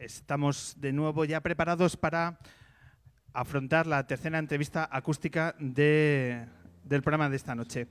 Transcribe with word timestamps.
Estamos 0.00 0.76
de 0.80 0.94
nuevo 0.94 1.26
ya 1.26 1.42
preparados 1.42 1.98
para 1.98 2.38
afrontar 3.34 3.86
la 3.86 4.06
tercera 4.06 4.38
entrevista 4.38 4.88
acústica 4.90 5.54
del 5.58 6.48
programa 6.88 7.28
de 7.28 7.36
esta 7.36 7.54
noche. 7.54 7.86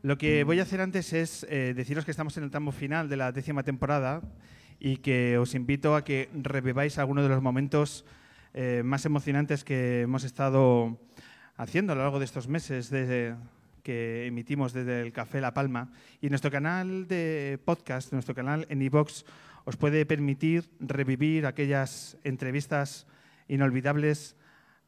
Lo 0.00 0.16
que 0.16 0.42
voy 0.44 0.58
a 0.58 0.62
hacer 0.62 0.80
antes 0.80 1.12
es 1.12 1.46
eh, 1.50 1.74
deciros 1.76 2.06
que 2.06 2.12
estamos 2.12 2.34
en 2.38 2.44
el 2.44 2.50
tramo 2.50 2.72
final 2.72 3.10
de 3.10 3.18
la 3.18 3.30
décima 3.30 3.62
temporada 3.62 4.22
y 4.78 4.96
que 4.96 5.36
os 5.36 5.54
invito 5.54 5.94
a 5.94 6.02
que 6.02 6.30
reviváis 6.32 6.96
algunos 6.96 7.24
de 7.24 7.28
los 7.28 7.42
momentos 7.42 8.06
eh, 8.54 8.80
más 8.82 9.04
emocionantes 9.04 9.62
que 9.62 10.00
hemos 10.00 10.24
estado 10.24 10.98
haciendo 11.58 11.92
a 11.92 11.96
lo 11.96 12.02
largo 12.04 12.20
de 12.20 12.24
estos 12.24 12.48
meses 12.48 12.88
que 13.82 14.26
emitimos 14.26 14.72
desde 14.72 15.02
el 15.02 15.12
Café 15.12 15.42
La 15.42 15.52
Palma. 15.52 15.92
Y 16.22 16.30
nuestro 16.30 16.50
canal 16.50 17.06
de 17.06 17.60
podcast, 17.66 18.14
nuestro 18.14 18.34
canal 18.34 18.66
en 18.70 18.80
iVox, 18.80 19.26
os 19.64 19.76
puede 19.76 20.06
permitir 20.06 20.70
revivir 20.80 21.46
aquellas 21.46 22.16
entrevistas 22.24 23.06
inolvidables 23.48 24.36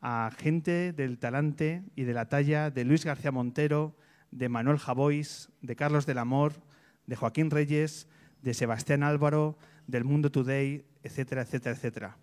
a 0.00 0.30
gente 0.36 0.92
del 0.92 1.18
talante 1.18 1.84
y 1.94 2.04
de 2.04 2.12
la 2.12 2.28
talla 2.28 2.70
de 2.70 2.84
Luis 2.84 3.04
García 3.04 3.30
Montero, 3.30 3.96
de 4.32 4.48
Manuel 4.48 4.78
Javois, 4.78 5.50
de 5.60 5.76
Carlos 5.76 6.06
del 6.06 6.18
Amor, 6.18 6.54
de 7.06 7.16
Joaquín 7.16 7.50
Reyes, 7.50 8.08
de 8.42 8.54
Sebastián 8.54 9.04
Álvaro, 9.04 9.56
del 9.86 10.04
Mundo 10.04 10.30
Today, 10.30 10.84
etcétera, 11.02 11.42
etcétera, 11.42 11.76
etcétera. 11.76 12.18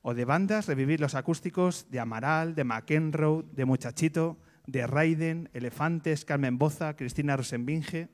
O 0.00 0.14
de 0.14 0.24
bandas, 0.24 0.66
revivir 0.66 1.00
los 1.00 1.14
acústicos 1.14 1.90
de 1.90 2.00
Amaral, 2.00 2.54
de 2.54 2.64
McEnroe, 2.64 3.44
de 3.52 3.66
Muchachito, 3.66 4.38
de 4.66 4.86
Raiden, 4.86 5.50
Elefantes, 5.52 6.24
Carmen 6.24 6.56
Boza, 6.56 6.96
Cristina 6.96 7.36
Rosenbinge 7.36 8.08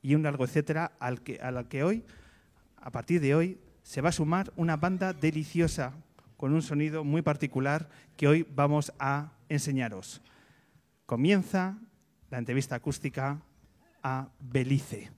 y 0.00 0.14
un 0.14 0.22
largo 0.22 0.44
etcétera 0.44 0.92
al 1.00 1.22
que, 1.22 1.40
que 1.68 1.82
hoy 1.82 2.04
a 2.88 2.90
partir 2.90 3.20
de 3.20 3.34
hoy 3.34 3.60
se 3.82 4.00
va 4.00 4.08
a 4.08 4.12
sumar 4.12 4.50
una 4.56 4.78
banda 4.78 5.12
deliciosa 5.12 5.92
con 6.38 6.54
un 6.54 6.62
sonido 6.62 7.04
muy 7.04 7.20
particular 7.20 7.90
que 8.16 8.26
hoy 8.26 8.46
vamos 8.54 8.94
a 8.98 9.32
enseñaros. 9.50 10.22
Comienza 11.04 11.76
la 12.30 12.38
entrevista 12.38 12.76
acústica 12.76 13.42
a 14.02 14.30
Belice. 14.40 15.10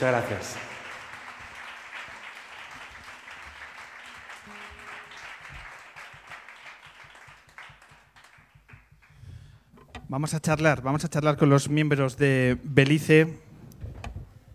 Muchas 0.00 0.12
gracias. 0.12 0.56
Vamos 10.08 10.32
a 10.32 10.40
charlar, 10.40 10.80
vamos 10.80 11.04
a 11.04 11.08
charlar 11.10 11.36
con 11.36 11.50
los 11.50 11.68
miembros 11.68 12.16
de 12.16 12.56
Belice 12.64 13.40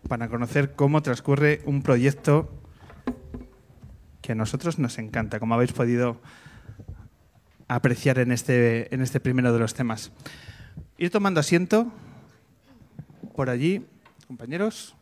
para 0.10 0.30
conocer 0.30 0.74
cómo 0.74 1.04
transcurre 1.04 1.62
un 1.66 1.84
proyecto 1.84 2.50
que 4.24 4.32
a 4.32 4.36
nosotros 4.36 4.80
nos 4.80 4.98
encanta, 4.98 5.40
como 5.40 5.54
habéis 5.54 5.74
podido 5.74 6.20
apreciar 7.68 8.18
en 8.18 8.32
este, 8.32 8.92
en 8.96 9.04
este 9.04 9.20
primero 9.20 9.54
de 9.54 9.60
los 9.60 9.76
temas. 9.76 10.12
Ir 10.98 11.12
tomando 11.12 11.40
asiento 11.40 11.92
por 13.36 13.52
allí, 13.52 13.86
compañeros. 14.26 14.96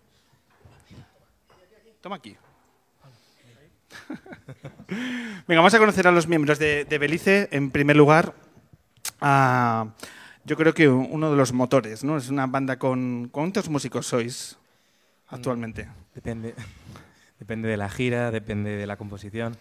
Toma 2.03 2.17
aquí. 2.17 2.35
Venga, 5.47 5.61
vamos 5.61 5.73
a 5.73 5.79
conocer 5.79 6.05
a 6.05 6.11
los 6.11 6.27
miembros 6.27 6.59
de, 6.59 6.97
Belice. 6.99 7.47
En 7.53 7.71
primer 7.71 7.95
lugar, 7.95 8.33
yo 10.43 10.57
creo 10.57 10.73
que 10.73 10.89
uno 10.89 11.31
de 11.31 11.37
los 11.37 11.53
motores, 11.53 12.03
¿no? 12.03 12.17
Es 12.17 12.27
una 12.27 12.45
banda 12.45 12.77
con... 12.77 13.29
¿Cuántos 13.31 13.69
músicos 13.69 14.05
sois 14.07 14.57
actualmente? 15.29 15.87
Depende, 16.13 16.55
depende 17.39 17.69
de 17.69 17.77
la 17.77 17.87
gira, 17.87 18.31
depende 18.31 18.71
de 18.71 18.85
la 18.85 18.97
composición. 18.97 19.55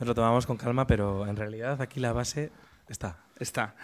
Nos 0.00 0.08
lo 0.08 0.14
tomamos 0.14 0.46
con 0.46 0.56
calma, 0.56 0.86
pero 0.86 1.26
en 1.26 1.36
realidad 1.36 1.82
aquí 1.82 2.00
la 2.00 2.14
base 2.14 2.52
está. 2.88 3.18
Está. 3.38 3.76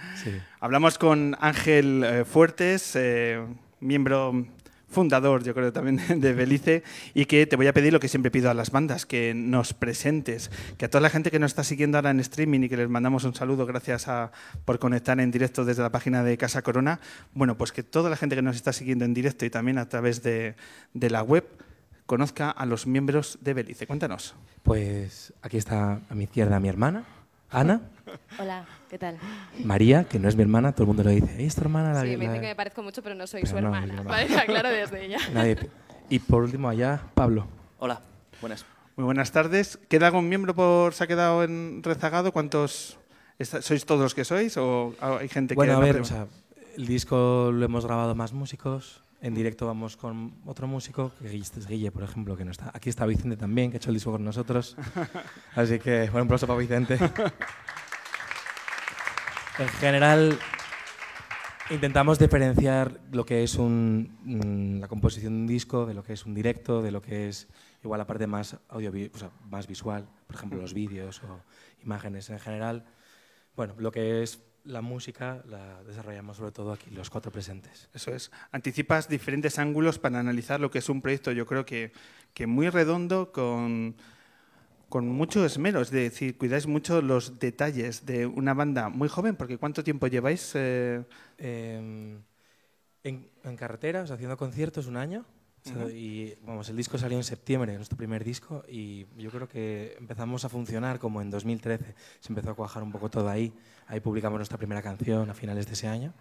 Hablamos 0.61 0.96
con 0.96 1.37
Ángel 1.40 2.02
eh, 2.04 2.25
Fuertes, 2.25 2.96
eh, 2.96 3.44
miembro 3.81 4.46
fundador, 4.88 5.44
yo 5.44 5.55
creo, 5.55 5.73
también 5.73 6.20
de 6.20 6.32
Belice, 6.32 6.82
y 7.14 7.26
que 7.26 7.46
te 7.46 7.56
voy 7.56 7.67
a 7.67 7.73
pedir 7.73 7.93
lo 7.93 8.00
que 8.00 8.08
siempre 8.08 8.31
pido 8.31 8.50
a 8.50 8.55
las 8.55 8.70
bandas, 8.70 9.06
que 9.06 9.35
nos 9.35 9.75
presentes, 9.75 10.50
que 10.76 10.87
a 10.87 10.90
toda 10.90 11.02
la 11.02 11.11
gente 11.11 11.31
que 11.31 11.38
nos 11.38 11.52
está 11.52 11.64
siguiendo 11.64 11.99
ahora 11.99 12.11
en 12.11 12.20
streaming 12.20 12.61
y 12.62 12.69
que 12.69 12.76
les 12.76 12.88
mandamos 12.88 13.25
un 13.25 13.35
saludo 13.35 13.67
gracias 13.67 14.08
a, 14.08 14.32
por 14.64 14.79
conectar 14.79 15.20
en 15.20 15.31
directo 15.31 15.64
desde 15.64 15.82
la 15.82 15.90
página 15.90 16.23
de 16.25 16.37
Casa 16.38 16.62
Corona, 16.62 17.00
bueno, 17.35 17.56
pues 17.56 17.73
que 17.73 17.82
toda 17.82 18.11
la 18.11 18.17
gente 18.17 18.35
que 18.35 18.43
nos 18.43 18.56
está 18.56 18.73
siguiendo 18.73 19.05
en 19.05 19.14
directo 19.14 19.44
y 19.44 19.50
también 19.50 19.79
a 19.79 19.88
través 19.88 20.23
de, 20.23 20.56
de 20.94 21.11
la 21.11 21.23
web 21.23 21.46
conozca 22.06 22.50
a 22.50 22.64
los 22.64 22.87
miembros 22.87 23.38
de 23.43 23.52
Belice. 23.52 23.87
Cuéntanos. 23.87 24.35
Pues 24.62 25.35
aquí 25.43 25.58
está 25.58 26.00
a 26.08 26.14
mi 26.14 26.25
izquierda 26.25 26.58
mi 26.58 26.69
hermana, 26.69 27.05
Ana. 27.50 27.80
Hola, 28.38 28.66
¿qué 28.90 28.98
tal? 28.98 29.18
María, 29.64 30.04
que 30.04 30.18
no 30.18 30.28
es 30.28 30.36
mi 30.36 30.42
hermana, 30.42 30.72
todo 30.72 30.82
el 30.82 30.88
mundo 30.88 31.02
lo 31.02 31.10
dice. 31.10 31.44
¿Es 31.44 31.54
tu 31.54 31.62
hermana? 31.62 31.98
sí, 32.00 32.16
me 32.16 32.26
dicen 32.26 32.40
que 32.40 32.48
me 32.48 32.56
parezco 32.56 32.82
mucho, 32.82 33.02
pero 33.02 33.14
no 33.14 33.26
soy 33.26 33.46
su 33.46 33.56
hermana. 33.56 34.02
Vale, 34.02 34.26
claro 34.46 34.68
desde 34.68 35.06
ella. 35.06 35.18
Y 36.10 36.20
por 36.20 36.42
último, 36.42 36.70
allá, 36.70 37.02
Pablo. 37.12 37.46
Hola, 37.78 38.00
buenas. 38.40 38.64
Muy 38.96 39.04
buenas 39.04 39.30
tardes. 39.30 39.78
¿Queda 39.88 40.06
algún 40.06 40.26
miembro 40.26 40.54
por 40.54 40.94
se 40.94 41.04
ha 41.04 41.06
quedado 41.06 41.44
en 41.44 41.82
rezagado? 41.82 42.32
¿Cuántos 42.32 42.98
sois 43.60 43.84
todos 43.84 44.00
los 44.00 44.14
que 44.14 44.24
sois 44.24 44.56
o 44.56 44.94
hay 45.00 45.28
gente 45.28 45.54
bueno, 45.54 45.72
que 45.72 45.76
Bueno, 45.76 45.90
a 45.90 45.92
ver, 45.92 46.00
o 46.00 46.04
sea, 46.06 46.26
el 46.76 46.86
disco 46.86 47.50
lo 47.52 47.62
hemos 47.62 47.84
grabado 47.84 48.14
más 48.14 48.32
músicos. 48.32 49.02
En 49.20 49.34
directo 49.34 49.66
vamos 49.66 49.96
con 49.96 50.34
otro 50.46 50.68
músico, 50.68 51.10
que 51.20 51.36
es 51.36 51.66
Guille, 51.66 51.90
por 51.90 52.04
ejemplo, 52.04 52.36
que 52.36 52.44
no 52.44 52.52
está. 52.52 52.70
Aquí 52.72 52.88
está 52.88 53.04
Vicente 53.04 53.36
también, 53.36 53.70
que 53.70 53.76
ha 53.76 53.78
hecho 53.78 53.90
el 53.90 53.94
disco 53.94 54.12
con 54.12 54.24
nosotros. 54.24 54.76
Así 55.56 55.80
que, 55.80 56.08
un 56.12 56.20
aplauso 56.20 56.46
para 56.46 56.60
Vicente. 56.60 56.94
en 59.58 59.68
general, 59.80 60.38
intentamos 61.70 62.20
diferenciar 62.20 63.00
lo 63.10 63.26
que 63.26 63.42
es 63.42 63.56
un, 63.56 64.18
mm, 64.22 64.80
la 64.80 64.86
composición 64.86 65.34
de 65.34 65.40
un 65.40 65.46
disco, 65.48 65.84
de 65.84 65.94
lo 65.94 66.04
que 66.04 66.12
es 66.12 66.24
un 66.24 66.34
directo, 66.34 66.80
de 66.80 66.92
lo 66.92 67.02
que 67.02 67.28
es 67.28 67.48
igual 67.82 67.98
la 67.98 68.06
parte 68.06 68.28
más, 68.28 68.56
audio, 68.68 68.92
o 69.12 69.18
sea, 69.18 69.32
más 69.50 69.66
visual, 69.66 70.06
por 70.28 70.36
ejemplo, 70.36 70.60
los 70.60 70.74
vídeos 70.74 71.24
o 71.24 71.40
imágenes 71.82 72.30
en 72.30 72.38
general. 72.38 72.84
Bueno, 73.56 73.74
lo 73.78 73.90
que 73.90 74.22
es 74.22 74.47
la 74.64 74.81
música 74.82 75.43
la 75.49 75.82
desarrollamos 75.84 76.37
sobre 76.37 76.52
todo 76.52 76.72
aquí, 76.72 76.90
los 76.90 77.10
cuatro 77.10 77.32
presentes. 77.32 77.88
Eso 77.94 78.12
es. 78.12 78.31
Anticipas 78.52 79.08
diferentes 79.08 79.58
ángulos 79.58 79.99
para 79.99 80.20
analizar 80.20 80.60
lo 80.60 80.70
que 80.70 80.78
es 80.78 80.88
un 80.88 81.00
proyecto, 81.00 81.32
yo 81.32 81.46
creo 81.46 81.64
que, 81.64 81.93
que 82.34 82.46
muy 82.46 82.69
redondo, 82.69 83.32
con, 83.32 83.96
con 84.88 85.08
mucho 85.08 85.44
esmero. 85.44 85.81
Es 85.81 85.90
decir, 85.90 86.37
cuidáis 86.37 86.66
mucho 86.66 87.02
los 87.02 87.38
detalles 87.38 88.06
de 88.06 88.26
una 88.26 88.55
banda 88.55 88.88
muy 88.88 89.08
joven, 89.08 89.37
porque 89.37 89.58
¿cuánto 89.58 89.84
tiempo 89.84 90.06
lleváis? 90.06 90.52
Eh? 90.55 91.04
Em, 91.38 92.22
en, 93.04 93.28
en, 93.44 93.56
carreteras, 93.56 94.11
haciendo 94.11 94.37
conciertos, 94.37 94.87
un 94.87 94.96
año. 94.96 95.25
Y 95.93 96.34
vamos, 96.46 96.69
el 96.69 96.76
disco 96.76 96.99
salió 96.99 97.19
en 97.19 97.25
septiembre, 97.25 97.75
nuestro 97.76 97.96
primer 97.96 98.25
disco, 98.25 98.64
y 98.69 99.06
yo 99.16 99.31
creo 99.31 99.49
que 99.49 99.96
empezamos 99.99 100.44
a 100.44 100.49
funcionar 100.49 100.99
como 100.99 101.20
en 101.20 101.31
2013. 101.31 101.94
Se 102.20 102.28
empezó 102.31 102.50
a 102.50 102.55
cuajar 102.55 102.82
un 102.82 102.93
poco 102.93 103.10
todo 103.10 103.28
ahí. 103.28 103.52
Ahí 103.87 104.00
publicamos 104.00 104.38
nuestra 104.38 104.58
primera 104.58 104.82
canción 104.82 105.28
a 105.28 105.34
finales 105.34 105.66
de 105.66 105.72
ese 105.72 105.88
año. 105.88 106.12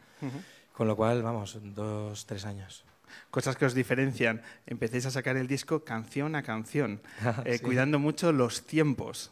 Con 0.73 0.87
lo 0.87 0.95
cual, 0.95 1.23
vamos, 1.23 1.57
dos, 1.63 2.25
tres 2.25 2.45
años. 2.45 2.83
Cosas 3.31 3.55
que 3.55 3.65
os 3.65 3.73
diferencian. 3.73 4.41
Empecéis 4.65 5.05
a 5.05 5.11
sacar 5.11 5.37
el 5.37 5.47
disco 5.47 5.83
canción 5.83 6.35
a 6.35 6.43
canción, 6.43 7.01
eh, 7.45 7.59
cuidando 7.59 7.99
mucho 7.99 8.31
los 8.31 8.65
tiempos. 8.65 9.31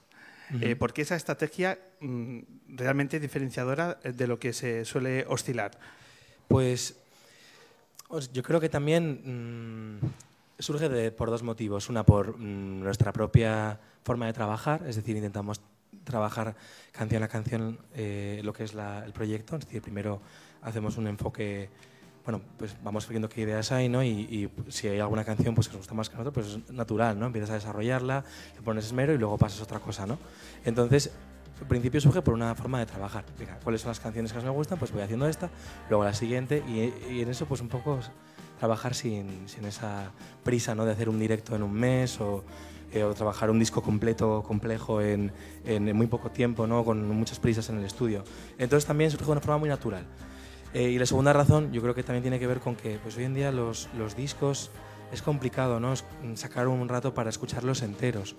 Eh, 0.62 0.76
¿Por 0.76 0.94
qué 0.94 1.02
esa 1.02 1.16
estrategia 1.16 1.80
mm, 2.02 2.40
realmente 2.70 3.20
diferenciadora 3.20 3.96
de 4.04 4.28
lo 4.28 4.38
que 4.40 4.54
se 4.54 4.86
suele 4.86 5.26
oscilar? 5.28 5.72
Pues 6.48 7.00
yo 8.32 8.44
creo 8.44 8.60
que 8.60 8.70
también 8.70 10.00
mm, 10.00 10.62
surge 10.62 11.12
por 11.12 11.30
dos 11.30 11.44
motivos. 11.44 11.90
Una, 11.90 12.04
por 12.04 12.38
mm, 12.38 12.84
nuestra 12.84 13.12
propia 13.12 13.80
forma 14.04 14.28
de 14.28 14.34
trabajar, 14.34 14.84
es 14.88 14.96
decir, 14.96 15.16
intentamos 15.16 15.62
trabajar 16.04 16.56
canción 16.92 17.24
a 17.24 17.28
canción 17.28 17.80
eh, 17.94 18.42
lo 18.44 18.54
que 18.54 18.64
es 18.64 18.74
el 18.74 19.12
proyecto. 19.12 19.56
Es 19.58 19.66
decir, 19.66 19.82
primero 19.82 20.22
hacemos 20.62 20.98
un 20.98 21.08
enfoque, 21.08 21.70
bueno, 22.24 22.42
pues 22.58 22.76
vamos 22.84 23.08
viendo 23.08 23.28
qué 23.28 23.42
ideas 23.42 23.72
hay, 23.72 23.90
¿no? 23.90 24.04
Y, 24.04 24.50
si 24.70 24.88
hay 24.88 25.00
alguna 25.00 25.26
canción 25.26 25.56
pues, 25.56 25.68
que 25.68 25.74
nos 25.74 25.82
gusta 25.82 25.94
más 25.94 26.10
que 26.10 26.18
otra, 26.18 26.32
pues 26.32 26.48
es 26.48 26.72
natural, 26.72 27.20
¿no? 27.20 27.26
Empiezas 27.26 27.50
a 27.52 27.54
desarrollarla, 27.56 28.24
le 28.56 28.62
pones 28.62 28.86
esmero 28.86 29.14
y 29.14 29.18
luego 29.18 29.38
pasas 29.38 29.60
a 29.62 29.64
otra 29.64 29.80
cosa, 29.80 30.06
¿no? 30.06 30.20
Entonces, 30.64 31.12
al 31.62 31.68
principio 31.68 32.02
surge 32.02 32.22
por 32.22 32.34
una 32.34 32.54
forma 32.56 32.80
de 32.80 32.86
trabajar. 32.86 33.26
¿cuáles 33.64 33.82
son 33.82 33.90
las 33.90 34.00
canciones 34.00 34.32
que 34.32 34.38
más 34.38 34.46
me 34.46 34.52
gustan? 34.52 34.78
Pues 34.78 34.92
voy 34.92 35.02
haciendo 35.02 35.28
esta, 35.28 35.50
luego 35.90 36.04
la 36.04 36.14
siguiente 36.14 36.64
y, 36.68 37.22
en 37.22 37.30
eso 37.30 37.46
pues 37.46 37.62
un 37.62 37.70
poco 37.70 38.00
trabajar 38.60 38.94
sin, 38.94 39.48
sin, 39.48 39.66
esa 39.66 40.12
prisa 40.44 40.76
¿no? 40.76 40.86
de 40.86 40.92
hacer 40.92 41.10
un 41.10 41.20
directo 41.20 41.56
en 41.56 41.64
un 41.64 41.74
mes 41.74 42.20
o, 42.22 42.44
eh, 42.92 43.04
o 43.04 43.14
trabajar 43.14 43.50
un 43.50 43.60
disco 43.60 43.82
completo, 43.82 44.44
complejo 44.44 45.02
en, 45.02 45.32
en, 45.66 45.96
muy 45.96 46.08
poco 46.08 46.32
tiempo, 46.32 46.68
¿no? 46.68 46.84
con 46.84 47.08
muchas 47.10 47.40
prisas 47.40 47.70
en 47.70 47.80
el 47.80 47.86
estudio. 47.86 48.24
Entonces 48.58 48.86
también 48.86 49.12
surge 49.12 49.26
de 49.26 49.32
una 49.32 49.42
forma 49.42 49.58
muy 49.58 49.70
natural. 49.70 50.06
Eh, 50.74 50.90
y 50.90 51.00
la 51.00 51.06
segunda 51.06 51.32
razón 51.32 51.72
yo 51.72 51.82
creo 51.82 51.96
que 51.96 52.04
también 52.04 52.24
tiene 52.24 52.40
que 52.40 52.48
ver 52.48 52.60
con 52.60 52.76
que 52.76 53.00
pues 53.02 53.16
hoy 53.18 53.24
en 53.24 53.34
día 53.34 53.52
los, 53.52 53.90
los 53.98 54.16
discos 54.16 54.72
es 55.12 55.22
complicado 55.22 55.80
¿no? 55.80 55.94
sacar 56.36 56.68
un 56.68 56.88
rato 56.90 57.14
para 57.14 57.30
escucharlos 57.30 57.82
enteros. 57.82 58.36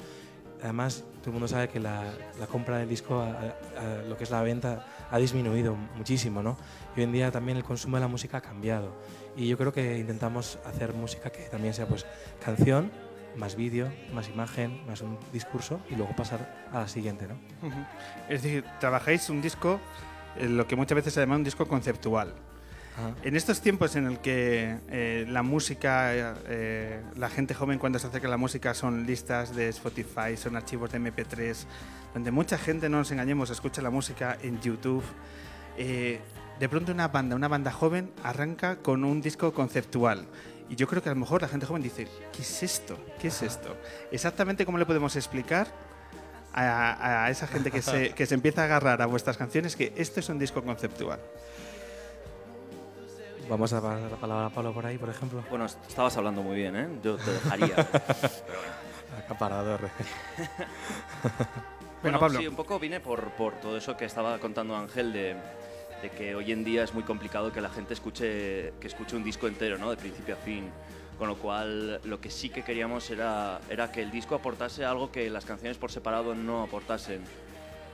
Además, 0.63 1.05
todo 1.21 1.27
el 1.27 1.33
mundo 1.33 1.49
sabe 1.49 1.69
que 1.69 1.81
la, 1.81 2.05
compra 2.51 2.79
del 2.79 2.89
disco, 2.89 3.27
lo 4.09 4.17
que 4.17 4.25
es 4.25 4.31
la 4.31 4.43
venta, 4.43 4.87
ha 5.11 5.19
disminuido 5.19 5.77
muchísimo, 5.97 6.43
¿no? 6.43 6.57
Y 6.97 7.01
hoy 7.01 7.05
en 7.05 7.13
día 7.13 7.31
también 7.31 7.59
el 7.59 7.65
consumo 7.65 7.97
de 7.97 8.01
la 8.01 8.09
música 8.09 8.39
ha 8.39 8.41
cambiado. 8.41 8.93
Y 9.37 9.49
yo 9.49 9.59
creo 9.59 9.73
que 9.73 9.99
intentamos 9.99 10.59
hacer 10.65 10.95
música 10.95 11.31
que 11.31 11.43
también 11.43 11.75
sea 11.75 11.87
pues 11.87 12.07
canción, 12.45 12.91
más 13.37 13.55
vídeo, 13.55 13.93
más 14.13 14.29
imagen, 14.29 14.87
más 14.87 15.03
un 15.03 15.19
discurso 15.33 15.81
y 15.91 15.95
luego 15.95 16.15
pasar 16.17 16.67
a 16.73 16.81
la 16.81 16.89
siguiente, 16.89 17.27
¿no? 17.29 17.35
Es 18.29 18.43
decir, 18.43 18.65
trabajáis 18.81 19.29
un 19.29 19.43
disco, 19.43 19.81
lo 20.41 20.67
que 20.67 20.77
muchas 20.77 20.97
veces 20.97 21.13
se 21.13 21.21
llama 21.21 21.37
un 21.37 21.45
disco 21.45 21.67
conceptual. 21.67 22.35
En 23.23 23.37
estos 23.37 23.61
tiempos 23.61 23.95
en 23.97 24.07
el 24.07 24.21
que 24.21 24.79
eh, 24.89 25.27
la 25.29 25.43
música, 25.43 26.13
eh, 26.15 27.03
la 27.17 27.29
gente 27.29 27.55
joven 27.55 27.79
cuando 27.79 27.99
se 27.99 28.07
acerca 28.07 28.27
a 28.27 28.31
la 28.31 28.39
música 28.39 28.73
son 28.73 29.07
listas 29.07 29.55
de 29.55 29.69
Spotify, 29.69 30.37
son 30.37 30.57
archivos 30.57 30.91
de 30.93 31.01
MP3, 31.01 31.57
donde 32.15 32.31
mucha 32.31 32.57
gente, 32.57 32.89
no 32.89 32.99
nos 32.99 33.11
engañemos, 33.11 33.51
escucha 33.51 33.83
la 33.83 33.91
música 33.91 34.39
en 34.43 34.61
YouTube, 34.61 35.05
eh, 35.77 36.21
de 36.59 36.69
pronto 36.71 36.93
una 36.93 37.09
banda, 37.09 37.37
una 37.37 37.49
banda 37.49 37.71
joven, 37.71 38.11
arranca 38.23 38.77
con 38.77 39.05
un 39.05 39.21
disco 39.21 39.53
conceptual. 39.53 40.27
Y 40.71 40.77
yo 40.77 40.87
creo 40.87 41.03
que 41.03 41.11
a 41.11 41.15
lo 41.15 41.21
mejor 41.21 41.43
la 41.43 41.49
gente 41.49 41.67
joven 41.67 41.83
dice, 41.83 42.09
¿qué 42.33 42.43
es 42.43 42.63
esto? 42.63 42.99
¿Qué 43.21 43.29
es 43.29 43.43
esto? 43.43 43.77
Exactamente 44.11 44.65
cómo 44.65 44.79
le 44.79 44.87
podemos 44.87 45.15
explicar 45.17 45.69
a, 46.55 47.29
esa 47.31 47.47
gente 47.47 47.71
que 47.71 47.83
se, 47.83 48.11
que 48.15 48.25
se 48.25 48.35
empieza 48.35 48.63
a 48.63 48.65
agarrar 48.65 49.03
a 49.03 49.07
vuestras 49.07 49.37
canciones 49.37 49.77
que 49.77 49.93
esto 49.97 50.21
es 50.21 50.29
un 50.31 50.39
disco 50.39 50.63
conceptual. 50.63 51.21
Vamos 53.49 53.73
a 53.73 53.81
dar 53.81 54.11
la 54.11 54.17
palabra 54.17 54.47
a 54.47 54.51
Pablo 54.51 54.73
por 54.73 54.87
ahí, 54.87 54.99
por 54.99 55.09
ejemplo. 55.09 55.45
Bueno, 55.49 55.67
estabas 55.67 56.17
hablando 56.17 56.43
muy 56.43 56.57
bien, 56.57 56.75
¿eh? 56.75 56.89
Yo 57.03 57.17
te 57.17 57.33
dejaría. 57.33 57.77
pero 57.77 58.59
Acaparador. 59.25 59.81
bueno, 62.03 62.19
Pablo. 62.19 62.41
Sí, 62.41 62.47
un 62.47 62.57
poco 62.57 62.79
vine 62.79 63.01
por, 63.01 63.31
por 63.31 63.55
todo 63.55 63.77
eso 63.77 63.97
que 63.97 64.05
estaba 64.05 64.39
contando 64.39 64.77
Ángel 64.77 65.13
de, 65.13 65.37
de, 66.03 66.11
que 66.11 66.35
hoy 66.35 66.51
en 66.51 66.65
día 66.65 66.83
es 66.83 66.93
muy 66.93 67.05
complicado 67.05 67.53
que 67.53 67.61
la 67.61 67.71
gente 67.71 67.95
escuche, 67.95 68.73
que 68.81 68.89
escuche 68.89 69.15
un 69.15 69.23
disco 69.23 69.47
entero, 69.47 69.79
¿no? 69.79 69.91
De 69.91 69.97
principio 69.97 70.35
a 70.35 70.39
fin. 70.39 70.69
Con 71.17 71.29
lo 71.29 71.37
cual, 71.37 72.01
lo 72.05 72.21
que 72.21 72.31
sí 72.31 72.51
que 72.51 72.63
queríamos 72.63 73.09
era, 73.11 73.61
era 73.71 73.91
que 73.91 74.03
el 74.03 74.11
disco 74.11 74.35
aportase 74.35 74.85
algo 74.85 75.11
que 75.11 75.31
las 75.31 75.47
canciones 75.47 75.79
por 75.79 75.91
separado 75.91 76.35
no 76.35 76.63
aportasen. 76.63 77.23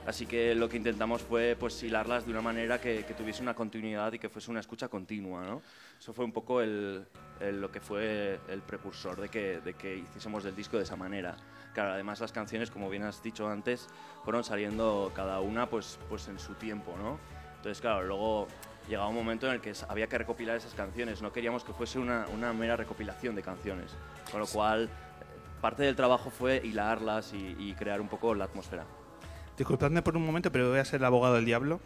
Así 0.05 0.25
que 0.25 0.53
lo 0.53 0.67
que 0.67 0.77
intentamos 0.77 1.21
fue 1.21 1.55
pues 1.57 1.81
hilarlas 1.81 2.25
de 2.25 2.31
una 2.31 2.41
manera 2.41 2.79
que, 2.81 3.03
tuviese 3.17 3.41
una 3.41 3.53
continuidad 3.53 4.11
y 4.13 4.19
que 4.19 4.29
fuese 4.29 4.51
una 4.51 4.59
escucha 4.59 4.89
continua. 4.89 5.45
¿no? 5.45 5.61
Eso 5.99 6.13
fue 6.13 6.25
un 6.25 6.31
poco 6.31 6.61
el, 6.61 7.05
lo 7.39 7.71
que 7.71 7.79
fue 7.79 8.39
el 8.49 8.61
precursor 8.61 9.19
de 9.21 9.29
que, 9.29 9.61
de 9.61 9.73
que 9.75 9.97
hiciésemos 9.97 10.43
el 10.45 10.55
disco 10.55 10.77
de 10.77 10.83
esa 10.83 10.95
manera. 10.95 11.35
Claro, 11.73 11.93
además 11.93 12.19
las 12.19 12.31
canciones, 12.31 12.69
como 12.69 12.89
bien 12.89 13.03
has 13.03 13.23
dicho 13.23 13.47
antes, 13.47 13.87
fueron 14.23 14.43
saliendo 14.43 15.11
cada 15.15 15.39
una 15.39 15.69
pues, 15.69 15.99
pues 16.09 16.27
en 16.27 16.37
su 16.37 16.53
tiempo. 16.55 16.95
¿no? 16.97 17.19
Entonces, 17.55 17.79
claro, 17.79 18.03
luego 18.05 18.47
llegaba 18.89 19.07
un 19.07 19.15
momento 19.15 19.47
en 19.47 19.53
el 19.53 19.61
que 19.61 19.73
había 19.87 20.07
que 20.07 20.17
recopilar 20.17 20.57
esas 20.57 20.73
canciones. 20.73 21.21
No 21.21 21.31
queríamos 21.31 21.63
que 21.63 21.73
fuese 21.73 21.97
una, 21.97 22.27
una 22.33 22.51
mera 22.53 22.75
recopilación 22.75 23.35
de 23.35 23.41
canciones. 23.41 23.95
Con 24.29 24.41
lo 24.41 24.47
cual 24.47 24.89
parte 25.63 25.83
del 25.83 25.95
trabajo 25.95 26.29
fue 26.29 26.61
hilarlas 26.61 27.33
y, 27.33 27.73
crear 27.75 28.01
un 28.01 28.09
poco 28.09 28.35
la 28.35 28.43
atmósfera. 28.43 28.85
Disculpadme 29.57 30.01
por 30.01 30.17
un 30.17 30.25
momento, 30.25 30.51
pero 30.51 30.69
voy 30.69 30.79
a 30.79 30.85
ser 30.85 31.01
el 31.01 31.05
abogado 31.05 31.35
del 31.35 31.45
diablo. 31.45 31.79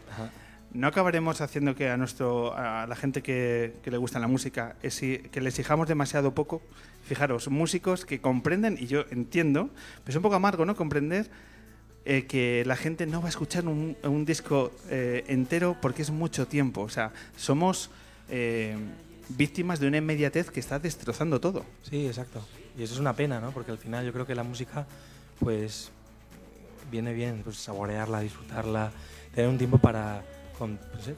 ¿No 0.73 0.87
acabaremos 0.87 1.41
haciendo 1.41 1.75
que 1.75 1.89
a, 1.89 1.97
nuestro, 1.97 2.55
a 2.55 2.85
la 2.87 2.95
gente 2.95 3.21
que, 3.21 3.73
le 3.83 3.97
gusta 3.97 4.19
la 4.19 4.27
música 4.27 4.75
que 4.81 5.41
le 5.41 5.49
exijamos 5.49 5.87
demasiado 5.87 6.33
poco? 6.33 6.61
Fijaros, 7.03 7.47
músicos 7.47 8.05
que 8.05 8.19
comprenden, 8.19 8.77
y 8.79 8.87
yo 8.87 9.05
entiendo, 9.11 9.69
pero 10.03 10.09
es 10.09 10.15
un 10.17 10.21
poco 10.21 10.35
amargo, 10.35 10.65
¿no? 10.65 10.75
Comprender 10.75 11.29
eh, 12.09 12.25
que 12.25 12.63
la 12.65 12.75
gente 12.75 13.05
no 13.05 13.21
va 13.21 13.27
a 13.27 13.29
escuchar 13.29 13.65
un, 13.65 14.25
disco 14.25 14.71
eh, 14.89 15.25
entero 15.27 15.77
porque 15.81 16.01
es 16.01 16.09
mucho 16.09 16.47
tiempo. 16.47 16.81
O 16.81 16.89
sea, 16.89 17.11
somos 17.35 17.89
eh, 18.29 18.77
víctimas 19.29 19.79
de 19.79 19.87
una 19.87 19.97
inmediatez 19.97 20.49
que 20.49 20.59
está 20.59 20.79
destrozando 20.79 21.41
todo. 21.41 21.65
Sí, 21.83 22.07
exacto. 22.07 22.45
Y 22.77 22.83
eso 22.83 22.93
es 22.93 22.99
una 22.99 23.13
pena, 23.13 23.39
¿no? 23.41 23.51
Porque 23.51 23.71
al 23.71 23.77
final 23.77 24.05
yo 24.05 24.13
creo 24.13 24.25
que 24.25 24.35
la 24.35 24.43
música, 24.43 24.85
pues, 25.39 25.91
viene 26.91 27.13
bien, 27.13 27.41
pues, 27.43 27.57
saborearla, 27.57 28.21
disfrutarla, 28.21 28.91
tener 29.33 29.49
un 29.49 29.57
tiempo 29.57 29.77
para 29.77 30.23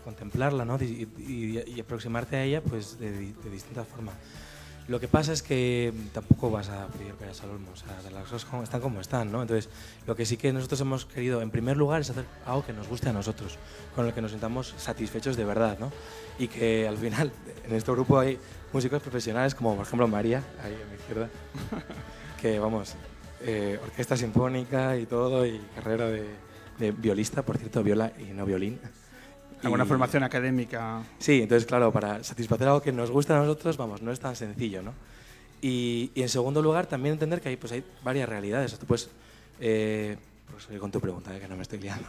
contemplarla, 0.03 0.65
¿no? 0.65 0.77
Y, 0.81 1.79
aproximarte 1.79 2.35
a 2.35 2.43
ella, 2.43 2.61
pues, 2.61 2.99
de, 2.99 3.11
de 3.11 3.49
distintas 3.49 3.87
formas. 3.87 4.15
Lo 4.89 4.99
que 4.99 5.07
pasa 5.07 5.33
es 5.33 5.43
que 5.43 5.93
tampoco 6.13 6.49
vas 6.49 6.67
a 6.69 6.87
pedir 6.87 7.13
peras 7.13 7.43
al 7.43 7.51
olmo, 7.51 7.69
o 7.71 7.75
sea, 7.75 7.95
las 8.11 8.27
cosas 8.27 8.63
están 8.63 8.81
como 8.81 8.99
están, 8.99 9.31
¿no? 9.31 9.43
Entonces, 9.43 9.69
lo 10.07 10.15
que 10.15 10.25
sí 10.25 10.35
que 10.35 10.51
nosotros 10.51 10.81
hemos 10.81 11.05
querido, 11.05 11.43
en 11.43 11.51
primer 11.51 11.77
lugar, 11.77 12.01
es 12.01 12.09
hacer 12.09 12.25
algo 12.43 12.65
que 12.65 12.73
nos 12.73 12.87
guste 12.87 13.07
a 13.07 13.13
nosotros, 13.13 13.59
con 13.95 14.07
el 14.07 14.13
que 14.13 14.21
nos 14.23 14.31
sintamos 14.31 14.73
satisfechos 14.77 15.37
de 15.37 15.45
verdad, 15.45 15.77
¿no? 15.77 15.91
Y 16.39 16.47
que 16.47 16.87
al 16.87 16.97
final, 16.97 17.31
en 17.67 17.75
este 17.75 17.91
grupo 17.91 18.17
hay 18.17 18.39
músicos 18.73 18.99
profesionales 18.99 19.53
como, 19.53 19.75
por 19.75 19.85
ejemplo, 19.85 20.07
María, 20.07 20.41
ahí 20.63 20.73
a 20.73 20.89
mi 20.89 20.95
izquierda, 20.95 21.29
que, 22.41 22.57
vamos, 22.57 22.95
eh, 23.41 23.79
orquesta 23.81 24.17
sinfónica 24.17 24.97
y 24.97 25.05
todo, 25.05 25.45
y 25.45 25.59
carrera 25.75 26.07
de, 26.07 26.25
de 26.77 26.91
violista, 26.91 27.41
por 27.43 27.57
cierto, 27.57 27.83
viola 27.83 28.11
y 28.17 28.33
no 28.33 28.45
violín. 28.45 28.79
Alguna 29.63 29.85
formación 29.85 30.23
académica. 30.23 31.03
Sí, 31.19 31.41
entonces, 31.41 31.65
claro, 31.65 31.91
para 31.91 32.23
satisfacer 32.23 32.67
algo 32.67 32.81
que 32.81 32.93
nos 32.93 33.11
gusta 33.11 33.35
a 33.35 33.39
nosotros, 33.39 33.75
vamos, 33.75 34.01
no 34.01 34.11
es 34.11 34.19
tan 34.19 34.35
sencillo, 34.35 34.81
¿no? 34.81 34.93
Y, 35.61 36.11
en 36.15 36.29
segundo 36.29 36.61
lugar, 36.61 36.85
también 36.85 37.13
entender 37.13 37.41
que 37.41 37.49
hay, 37.49 37.57
pues, 37.57 37.73
hay 37.73 37.83
varias 38.03 38.29
realidades. 38.29 38.77
Tú 38.79 38.85
puedes, 38.85 39.09
eh, 39.59 40.17
pues 40.49 40.79
con 40.79 40.91
tu 40.91 41.01
pregunta, 41.01 41.35
eh, 41.35 41.39
que 41.41 41.47
no 41.47 41.57
me 41.57 41.63
estoy 41.63 41.79
liando, 41.79 42.07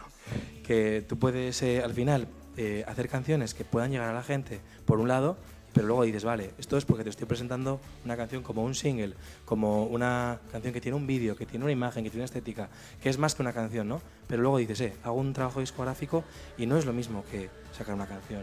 que 0.63 1.03
tú 1.07 1.19
puedes, 1.19 1.61
eh, 1.61 1.81
al 1.83 1.93
final, 1.93 2.27
eh, 2.55 2.85
hacer 2.87 3.09
canciones 3.09 3.53
que 3.53 3.65
puedan 3.65 3.91
llegar 3.91 4.09
a 4.09 4.13
la 4.13 4.23
gente, 4.23 4.61
por 4.85 4.99
un 4.99 5.09
lado, 5.09 5.37
pero 5.73 5.87
luego 5.87 6.03
dices, 6.03 6.23
vale, 6.23 6.53
esto 6.57 6.77
es 6.77 6.85
porque 6.85 7.03
te 7.03 7.09
estoy 7.09 7.27
presentando 7.27 7.79
una 8.03 8.17
canción 8.17 8.43
como 8.43 8.63
un 8.63 8.75
single, 8.75 9.13
como 9.45 9.85
una 9.85 10.39
canción 10.51 10.73
que 10.73 10.81
tiene 10.81 10.97
un 10.97 11.07
vídeo, 11.07 11.35
que 11.35 11.45
tiene 11.45 11.65
una 11.65 11.71
imagen, 11.71 12.03
que 12.03 12.09
tiene 12.09 12.21
una 12.21 12.25
estética, 12.25 12.69
que 13.01 13.09
es 13.09 13.17
más 13.17 13.35
que 13.35 13.41
una 13.41 13.53
canción, 13.53 13.87
¿no? 13.87 14.01
Pero 14.27 14.41
luego 14.41 14.57
dices, 14.57 14.81
eh, 14.81 14.93
hago 15.03 15.15
un 15.15 15.33
trabajo 15.33 15.59
discográfico 15.59 16.23
y 16.57 16.65
no 16.65 16.77
es 16.77 16.85
lo 16.85 16.93
mismo 16.93 17.23
que 17.31 17.49
sacar 17.75 17.95
una 17.95 18.07
canción 18.07 18.41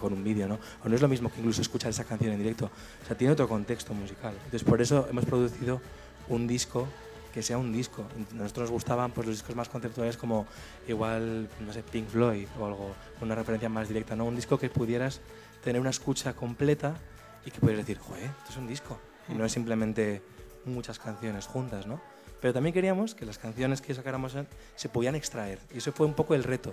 con 0.00 0.12
un 0.12 0.24
vídeo, 0.24 0.48
¿no? 0.48 0.58
O 0.84 0.88
no 0.88 0.94
es 0.94 1.02
lo 1.02 1.08
mismo 1.08 1.30
que 1.30 1.38
incluso 1.38 1.60
escuchar 1.60 1.90
esa 1.90 2.04
canción 2.04 2.32
en 2.32 2.38
directo. 2.38 2.70
O 3.02 3.06
sea, 3.06 3.16
tiene 3.16 3.32
otro 3.32 3.48
contexto 3.48 3.94
musical. 3.94 4.34
Entonces, 4.34 4.64
por 4.64 4.80
eso 4.80 5.06
hemos 5.10 5.24
producido 5.24 5.80
un 6.28 6.46
disco 6.46 6.88
que 7.32 7.42
sea 7.42 7.58
un 7.58 7.70
disco. 7.70 8.02
A 8.32 8.34
nosotros 8.34 8.64
nos 8.64 8.70
gustaban 8.70 9.10
pues, 9.10 9.26
los 9.26 9.36
discos 9.36 9.54
más 9.54 9.68
conceptuales 9.68 10.16
como 10.16 10.46
igual, 10.88 11.48
no 11.60 11.72
sé, 11.72 11.82
Pink 11.82 12.08
Floyd 12.08 12.48
o 12.58 12.64
algo, 12.64 12.94
una 13.20 13.34
referencia 13.34 13.68
más 13.68 13.88
directa, 13.88 14.16
¿no? 14.16 14.24
Un 14.24 14.36
disco 14.36 14.58
que 14.58 14.70
pudieras 14.70 15.20
tener 15.66 15.80
una 15.80 15.90
escucha 15.90 16.32
completa 16.32 16.94
y 17.44 17.50
que 17.50 17.58
puedes 17.58 17.76
decir, 17.76 17.98
joder, 17.98 18.22
esto 18.22 18.50
es 18.50 18.56
un 18.56 18.68
disco. 18.68 19.00
Y 19.28 19.34
no 19.34 19.44
es 19.44 19.50
simplemente 19.50 20.22
muchas 20.64 21.00
canciones 21.00 21.48
juntas, 21.48 21.88
¿no? 21.88 22.00
Pero 22.40 22.54
también 22.54 22.72
queríamos 22.72 23.16
que 23.16 23.26
las 23.26 23.36
canciones 23.38 23.80
que 23.80 23.92
sacáramos 23.92 24.36
se 24.76 24.88
podían 24.88 25.16
extraer. 25.16 25.58
Y 25.74 25.78
eso 25.78 25.90
fue 25.90 26.06
un 26.06 26.14
poco 26.14 26.36
el 26.36 26.44
reto. 26.44 26.72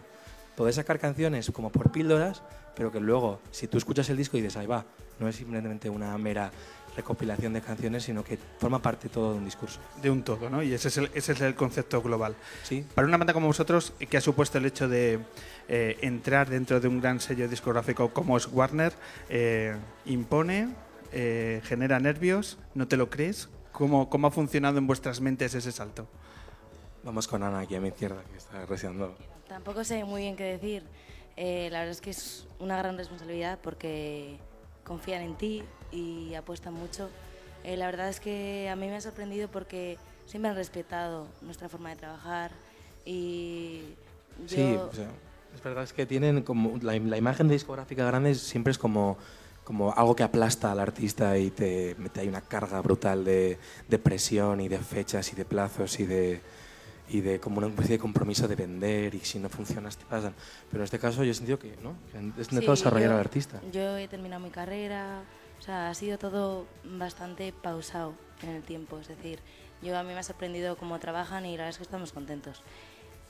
Poder 0.55 0.75
sacar 0.75 0.99
canciones 0.99 1.49
como 1.49 1.71
por 1.71 1.91
píldoras, 1.91 2.43
pero 2.75 2.91
que 2.91 2.99
luego, 2.99 3.39
si 3.49 3.67
tú 3.67 3.79
escuchas 3.79 4.07
el 4.11 4.17
disco 4.17 4.37
y 4.37 4.41
dices, 4.41 4.57
ahí 4.57 4.67
va, 4.67 4.85
no 5.19 5.27
es 5.27 5.37
simplemente 5.37 5.89
una 5.89 6.15
mera 6.19 6.51
recopilación 6.95 7.53
de 7.53 7.61
canciones, 7.61 8.03
sino 8.03 8.23
que 8.23 8.37
forma 8.57 8.81
parte 8.81 9.09
todo 9.09 9.31
de 9.31 9.37
un 9.39 9.45
discurso. 9.45 9.79
De 10.01 10.09
un 10.09 10.23
todo, 10.23 10.49
¿no? 10.49 10.61
Y 10.61 10.73
ese 10.73 10.87
es 10.87 10.97
el, 10.97 11.09
ese 11.13 11.33
es 11.33 11.41
el 11.41 11.55
concepto 11.55 12.01
global. 12.01 12.35
Sí. 12.63 12.85
Para 12.93 13.07
una 13.07 13.17
banda 13.17 13.33
como 13.33 13.47
vosotros, 13.47 13.93
¿qué 14.09 14.17
ha 14.17 14.21
supuesto 14.21 14.57
el 14.57 14.65
hecho 14.65 14.87
de 14.87 15.19
eh, 15.67 15.97
entrar 16.01 16.49
dentro 16.49 16.79
de 16.79 16.87
un 16.87 17.01
gran 17.01 17.19
sello 17.19 17.47
discográfico 17.47 18.13
como 18.13 18.37
es 18.37 18.47
Warner? 18.47 18.93
Eh, 19.29 19.75
¿Impone? 20.05 20.69
Eh, 21.11 21.61
¿Genera 21.65 21.99
nervios? 21.99 22.57
¿No 22.73 22.87
te 22.87 22.97
lo 22.97 23.09
crees? 23.09 23.49
¿Cómo, 23.71 24.09
¿Cómo 24.09 24.27
ha 24.27 24.31
funcionado 24.31 24.77
en 24.77 24.87
vuestras 24.87 25.21
mentes 25.21 25.55
ese 25.55 25.71
salto? 25.71 26.07
Vamos 27.03 27.27
con 27.27 27.43
Ana 27.43 27.59
aquí 27.59 27.75
a 27.75 27.81
mi 27.81 27.89
izquierda, 27.89 28.23
que 28.31 28.37
está 28.37 28.65
reciando. 28.65 29.15
Tampoco 29.47 29.83
sé 29.83 30.03
muy 30.05 30.21
bien 30.21 30.35
qué 30.35 30.43
decir. 30.43 30.83
la 31.35 31.79
verdad 31.79 31.89
es 31.89 32.01
que 32.01 32.11
es 32.11 32.47
una 32.59 32.77
gran 32.77 32.97
responsabilidad 32.97 33.59
porque 33.61 34.37
confían 34.83 35.23
en 35.23 35.35
ti 35.35 35.63
y 35.93 36.35
apuestan 36.35 36.73
mucho. 36.73 37.09
Eh, 37.63 37.77
la 37.77 37.85
verdad 37.85 38.09
es 38.09 38.19
que 38.19 38.69
a 38.69 38.75
mí 38.75 38.87
me 38.87 38.95
ha 38.95 39.01
sorprendido 39.01 39.47
porque 39.47 39.97
siempre 40.25 40.49
han 40.49 40.55
respetado 40.55 41.27
nuestra 41.41 41.69
forma 41.69 41.89
de 41.89 41.95
trabajar 41.95 42.51
y 43.05 43.81
yo... 44.47 44.91
Sí, 44.91 45.01
es 45.55 45.63
verdad 45.63 45.83
es 45.83 45.93
que 45.93 46.05
tienen 46.05 46.41
como 46.41 46.77
la, 46.81 46.95
imagen 46.95 47.47
de 47.47 47.53
discográfica 47.53 48.05
grande 48.05 48.33
siempre 48.35 48.71
es 48.71 48.77
como 48.77 49.17
como 49.63 49.93
algo 49.93 50.13
que 50.13 50.23
aplasta 50.23 50.73
al 50.73 50.79
artista 50.79 51.37
y 51.37 51.49
te 51.49 51.95
mete 51.97 52.19
ahí 52.19 52.27
una 52.27 52.41
carga 52.41 52.81
brutal 52.81 53.23
de, 53.23 53.57
de 53.87 53.99
presión 53.99 54.59
y 54.59 54.67
de 54.67 54.77
fechas 54.77 55.31
y 55.31 55.37
de 55.37 55.45
plazos 55.45 56.01
y 56.01 56.05
de, 56.05 56.41
y 57.09 57.21
de 57.21 57.39
como 57.39 57.59
una 57.59 57.67
especie 57.67 57.93
de 57.93 57.99
compromiso 57.99 58.47
de 58.47 58.55
vender 58.55 59.15
y 59.15 59.19
si 59.19 59.39
no 59.39 59.47
funcionas 59.47 59.95
te 59.95 60.03
pasan. 60.03 60.33
Pero 60.69 60.81
en 60.81 60.83
este 60.83 60.99
caso 60.99 61.23
yo 61.23 61.31
he 61.31 61.33
sentido 61.33 61.59
que 61.59 61.77
no, 61.81 61.95
que 62.11 62.41
es 62.41 62.51
neto 62.51 62.71
desarrollar 62.71 63.11
al 63.11 63.19
artista. 63.19 63.61
Yo 63.71 63.97
he 63.97 64.07
terminado 64.09 64.43
mi 64.43 64.49
carrera, 64.49 65.23
o 65.63 65.65
sea, 65.65 65.89
ha 65.89 65.93
sido 65.93 66.17
todo 66.17 66.67
bastante 66.83 67.53
pausado 67.53 68.15
en 68.41 68.49
el 68.49 68.63
tiempo, 68.63 68.99
es 68.99 69.07
decir, 69.07 69.39
yo 69.81 69.97
a 69.97 70.03
mí 70.03 70.11
me 70.11 70.19
ha 70.19 70.23
sorprendido 70.23 70.75
cómo 70.75 70.99
trabajan 70.99 71.45
y 71.45 71.51
la 71.51 71.63
verdad 71.63 71.69
es 71.69 71.77
que 71.77 71.83
estamos 71.83 72.11
contentos. 72.11 72.61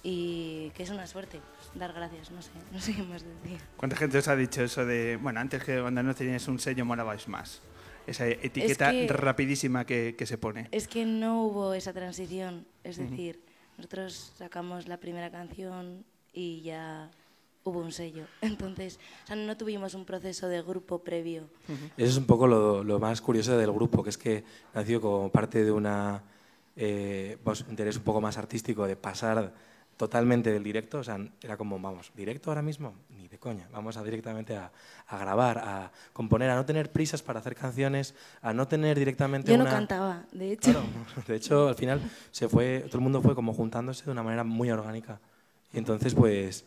Y 0.01 0.71
que 0.71 0.81
es 0.81 0.89
una 0.89 1.05
suerte, 1.05 1.39
pues, 1.55 1.79
dar 1.79 1.93
gracias, 1.93 2.31
no 2.31 2.41
sé, 2.41 2.49
no 2.71 2.81
sé 2.81 2.95
qué 2.95 3.03
más 3.03 3.23
decir. 3.23 3.59
¿Cuánta 3.77 3.95
gente 3.97 4.17
os 4.17 4.27
ha 4.27 4.35
dicho 4.35 4.63
eso 4.63 4.83
de, 4.83 5.17
bueno, 5.17 5.41
antes 5.41 5.63
que 5.63 5.79
cuando 5.79 6.01
no 6.01 6.15
tenías 6.15 6.47
un 6.47 6.57
sello 6.57 6.83
molabais 6.85 7.27
más? 7.27 7.61
Esa 8.07 8.25
etiqueta 8.25 8.91
rapidísima 9.09 9.85
que, 9.85 10.15
que, 10.17 10.25
se 10.25 10.39
pone. 10.39 10.69
Es 10.71 10.87
que 10.87 11.05
no 11.05 11.43
hubo 11.43 11.75
esa 11.75 11.93
transición, 11.93 12.65
es 12.83 12.97
decir, 12.97 13.43
nosotros 13.77 14.33
sacamos 14.39 14.87
la 14.87 14.97
primera 14.97 15.29
canción 15.29 16.03
y 16.33 16.63
ya 16.63 17.11
hubo 17.63 17.79
un 17.79 17.91
sello. 17.91 18.25
Entonces, 18.41 18.99
o 19.23 19.27
sea, 19.27 19.35
no 19.35 19.57
tuvimos 19.57 19.93
un 19.93 20.05
proceso 20.05 20.47
de 20.47 20.61
grupo 20.61 20.99
previo. 20.99 21.43
Eso 21.97 22.09
es 22.09 22.17
un 22.17 22.25
poco 22.25 22.47
lo, 22.47 22.83
lo, 22.83 22.99
más 22.99 23.21
curioso 23.21 23.57
del 23.57 23.71
grupo, 23.71 24.03
que 24.03 24.09
es 24.09 24.17
que 24.17 24.43
nació 24.73 25.01
como 25.01 25.29
parte 25.29 25.63
de 25.63 25.71
una, 25.71 26.23
eh, 26.75 27.37
pues, 27.43 27.65
interés 27.69 27.97
un 27.97 28.03
poco 28.03 28.21
más 28.21 28.37
artístico 28.37 28.85
de 28.87 28.95
pasar 28.95 29.53
totalmente 29.97 30.51
del 30.51 30.63
directo, 30.63 30.99
o 30.99 31.03
sea, 31.03 31.19
era 31.41 31.55
como, 31.55 31.79
vamos, 31.79 32.11
directo 32.15 32.49
ahora 32.49 32.61
mismo, 32.61 32.93
ni 33.09 33.27
de 33.27 33.37
coña, 33.37 33.67
vamos 33.71 33.95
a 33.95 34.03
directamente 34.03 34.55
a, 34.55 34.71
a, 35.07 35.17
grabar, 35.17 35.59
a 35.59 35.91
componer, 36.13 36.49
a 36.49 36.55
no 36.55 36.65
tener 36.65 36.91
prisas 36.91 37.21
para 37.21 37.39
hacer 37.39 37.55
canciones, 37.55 38.15
a 38.41 38.53
no 38.53 38.67
tener 38.67 38.97
directamente 38.97 39.51
Yo 39.51 39.57
no 39.57 39.65
cantaba, 39.65 40.23
de 40.31 40.53
hecho. 40.53 40.83
de 41.27 41.35
hecho, 41.35 41.67
al 41.67 41.75
final 41.75 42.01
se 42.31 42.49
fue, 42.49 42.85
todo 42.87 42.97
el 42.97 43.03
mundo 43.03 43.21
fue 43.21 43.35
como 43.35 43.53
juntándose 43.53 44.05
de 44.05 44.11
una 44.11 44.23
manera 44.23 44.43
muy 44.43 44.71
orgánica. 44.71 45.19
Y 45.71 45.77
entonces, 45.77 46.15
pues, 46.15 46.65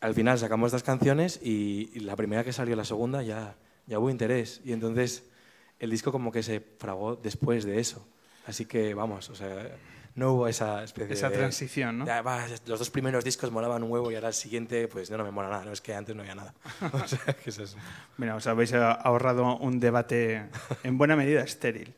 al 0.00 0.14
final 0.14 0.38
sacamos 0.38 0.68
estas 0.68 0.82
canciones 0.82 1.40
y, 1.42 1.90
y 1.94 2.00
la 2.00 2.16
primera 2.16 2.44
que 2.44 2.52
salió, 2.52 2.76
la 2.76 2.84
segunda, 2.84 3.22
ya, 3.22 3.56
ya 3.86 3.98
hubo 3.98 4.10
interés. 4.10 4.60
Y 4.64 4.72
entonces 4.72 5.24
el 5.78 5.90
disco 5.90 6.12
como 6.12 6.32
que 6.32 6.42
se 6.42 6.60
fragó 6.78 7.16
después 7.16 7.64
de 7.64 7.80
eso. 7.80 8.06
Así 8.46 8.66
que, 8.66 8.94
vamos, 8.94 9.30
o 9.30 9.34
sea 9.34 9.76
no 10.14 10.32
hubo 10.32 10.48
esa 10.48 10.82
especie 10.84 11.14
esa 11.14 11.30
transición, 11.30 11.98
¿no? 11.98 12.04
los 12.66 12.78
dos 12.78 12.90
primeros 12.90 13.24
discos 13.24 13.50
molaban 13.50 13.82
un 13.82 13.90
huevo 13.90 14.10
y 14.10 14.14
ahora 14.14 14.28
el 14.28 14.34
siguiente, 14.34 14.88
pues 14.88 15.10
no, 15.10 15.16
no 15.16 15.24
me 15.24 15.30
mola 15.30 15.48
nada, 15.48 15.64
no 15.64 15.72
es 15.72 15.80
que 15.80 15.94
antes 15.94 16.14
no 16.14 16.22
había 16.22 16.34
nada. 16.34 16.54
o 16.92 17.06
sea, 17.06 17.34
que 17.34 17.50
eso 17.50 17.62
es... 17.62 17.76
Mira, 18.16 18.36
os 18.36 18.46
habéis 18.46 18.72
ahorrado 18.72 19.56
un 19.58 19.80
debate 19.80 20.48
en 20.82 20.98
buena 20.98 21.16
medida 21.16 21.42
estéril. 21.42 21.94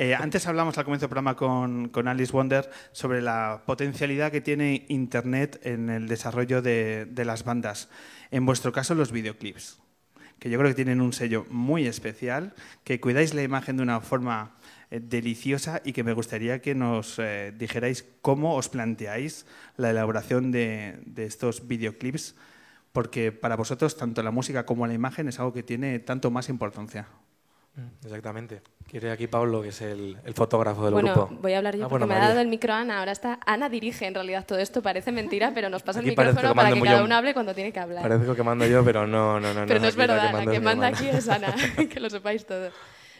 Eh, 0.00 0.14
antes 0.14 0.46
hablamos 0.46 0.78
al 0.78 0.84
comienzo 0.84 1.06
del 1.06 1.10
programa 1.10 1.34
con, 1.34 1.88
con, 1.88 2.06
Alice 2.06 2.32
Wonder 2.32 2.70
sobre 2.92 3.20
la 3.20 3.64
potencialidad 3.66 4.30
que 4.30 4.40
tiene 4.40 4.86
Internet 4.88 5.60
en 5.64 5.90
el 5.90 6.06
desarrollo 6.06 6.62
de, 6.62 7.04
de 7.04 7.24
las 7.24 7.42
bandas. 7.44 7.90
En 8.30 8.46
vuestro 8.46 8.70
caso, 8.70 8.94
los 8.94 9.10
videoclips, 9.10 9.80
que 10.38 10.50
yo 10.50 10.58
creo 10.58 10.70
que 10.70 10.76
tienen 10.76 11.00
un 11.00 11.12
sello 11.12 11.46
muy 11.50 11.86
especial, 11.86 12.54
que 12.84 13.00
cuidáis 13.00 13.34
la 13.34 13.42
imagen 13.42 13.76
de 13.76 13.82
una 13.82 14.00
forma 14.00 14.56
eh, 14.90 15.00
deliciosa 15.02 15.82
y 15.84 15.92
que 15.92 16.04
me 16.04 16.12
gustaría 16.12 16.62
que 16.62 16.74
nos 16.74 17.18
eh, 17.18 17.52
dijerais 17.56 18.06
cómo 18.22 18.54
os 18.54 18.68
planteáis 18.68 19.46
la 19.76 19.90
elaboración 19.90 20.50
de, 20.50 21.02
estos 21.16 21.66
videoclips, 21.68 22.36
porque 22.92 23.32
para 23.32 23.56
vosotros 23.56 23.96
tanto 23.96 24.22
la 24.22 24.30
música 24.30 24.64
como 24.64 24.86
la 24.86 24.94
imagen 24.94 25.28
es 25.28 25.38
algo 25.40 25.52
que 25.52 25.62
tiene 25.62 25.98
tanto 25.98 26.30
más 26.30 26.48
importancia. 26.48 27.08
Mm, 27.78 28.06
exactamente. 28.06 28.60
Quiere 28.88 29.10
aquí 29.12 29.26
Pablo, 29.28 29.62
que 29.62 29.68
es 29.68 29.80
el, 29.82 30.16
el 30.24 30.34
fotógrafo 30.34 30.84
del 30.84 30.94
bueno, 30.94 31.12
grupo. 31.12 31.28
voy 31.40 31.52
a 31.52 31.58
hablar 31.58 31.76
yo 31.76 31.84
Ah, 31.84 31.88
porque 31.88 32.04
bueno, 32.04 32.06
me 32.06 32.14
ha 32.14 32.18
María. 32.18 32.28
dado 32.30 32.40
el 32.40 32.48
micro 32.48 32.72
Ana. 32.72 32.98
Ahora 32.98 33.12
está 33.12 33.38
Ana 33.46 33.68
dirige 33.68 34.06
en 34.06 34.14
realidad 34.14 34.44
todo 34.46 34.58
esto. 34.58 34.82
Parece 34.82 35.12
mentira, 35.12 35.52
pero 35.54 35.68
nos 35.68 35.82
pasa 35.82 36.00
el 36.00 36.06
Aquí 36.06 36.16
parece 36.16 36.32
micrófono 36.34 36.54
que 36.54 36.56
para 36.56 36.74
que 36.74 36.80
cada 36.80 37.04
uno 37.04 37.14
hable 37.14 37.34
cuando 37.34 37.54
tiene 37.54 37.72
que 37.72 37.78
hablar. 37.78 38.02
Parece 38.08 38.34
que 38.34 38.42
mando 38.42 38.66
yo, 38.66 38.84
pero 38.84 39.06
no, 39.06 39.38
no, 39.38 39.54
no. 39.54 39.66
Pero 39.66 39.80
no 39.80 39.86
es 39.86 39.94
aquí 39.94 40.06
la 40.06 40.14
verdad, 40.14 40.32
la 40.32 40.50
que 40.50 40.56
es 40.56 40.60
mi 40.60 40.64
manda 40.64 40.86
aquí 40.88 41.06
es 41.08 41.28
Ana, 41.28 41.54
que 41.90 42.00
lo 42.00 42.10
sepáis 42.10 42.46
todos. 42.46 42.72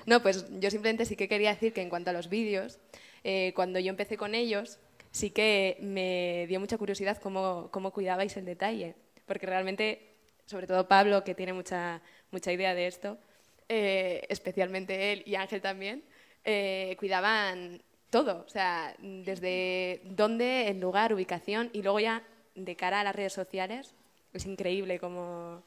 No, 0.06 0.22
pues 0.22 0.46
yo 0.58 0.70
simplemente 0.70 1.04
sí 1.04 1.14
que 1.16 1.28
quería 1.28 1.50
decir 1.50 1.72
que 1.72 1.82
en 1.82 1.90
cuanto 1.90 2.10
a 2.10 2.12
los 2.14 2.28
vídeos, 2.30 2.78
eh, 3.24 3.52
cuando 3.54 3.78
yo 3.78 3.90
empecé 3.90 4.16
con 4.16 4.34
ellos, 4.34 4.78
sí 5.10 5.30
que 5.30 5.76
me 5.82 6.46
dio 6.48 6.58
mucha 6.60 6.78
curiosidad 6.78 7.18
cómo, 7.18 7.68
cómo 7.70 7.92
cuidabais 7.92 8.36
el 8.38 8.46
detalle, 8.46 8.94
porque 9.26 9.44
realmente, 9.46 10.14
sobre 10.46 10.66
todo 10.66 10.88
Pablo, 10.88 11.24
que 11.24 11.34
tiene 11.34 11.52
mucha, 11.52 12.00
mucha 12.30 12.50
idea 12.52 12.74
de 12.74 12.86
esto, 12.86 13.18
eh, 13.68 14.24
especialmente 14.28 15.12
él 15.12 15.22
y 15.26 15.34
Ángel 15.34 15.60
también, 15.60 16.02
eh, 16.44 16.96
cuidaban 16.98 17.82
todo, 18.10 18.44
o 18.46 18.48
sea, 18.48 18.94
desde 18.98 20.00
dónde, 20.04 20.68
el 20.68 20.80
lugar, 20.80 21.12
ubicación 21.12 21.70
y 21.72 21.82
luego 21.82 22.00
ya 22.00 22.22
de 22.54 22.76
cara 22.76 23.00
a 23.00 23.04
las 23.04 23.14
redes 23.14 23.32
sociales, 23.32 23.94
es 24.32 24.46
increíble 24.46 24.98
cómo, 24.98 25.62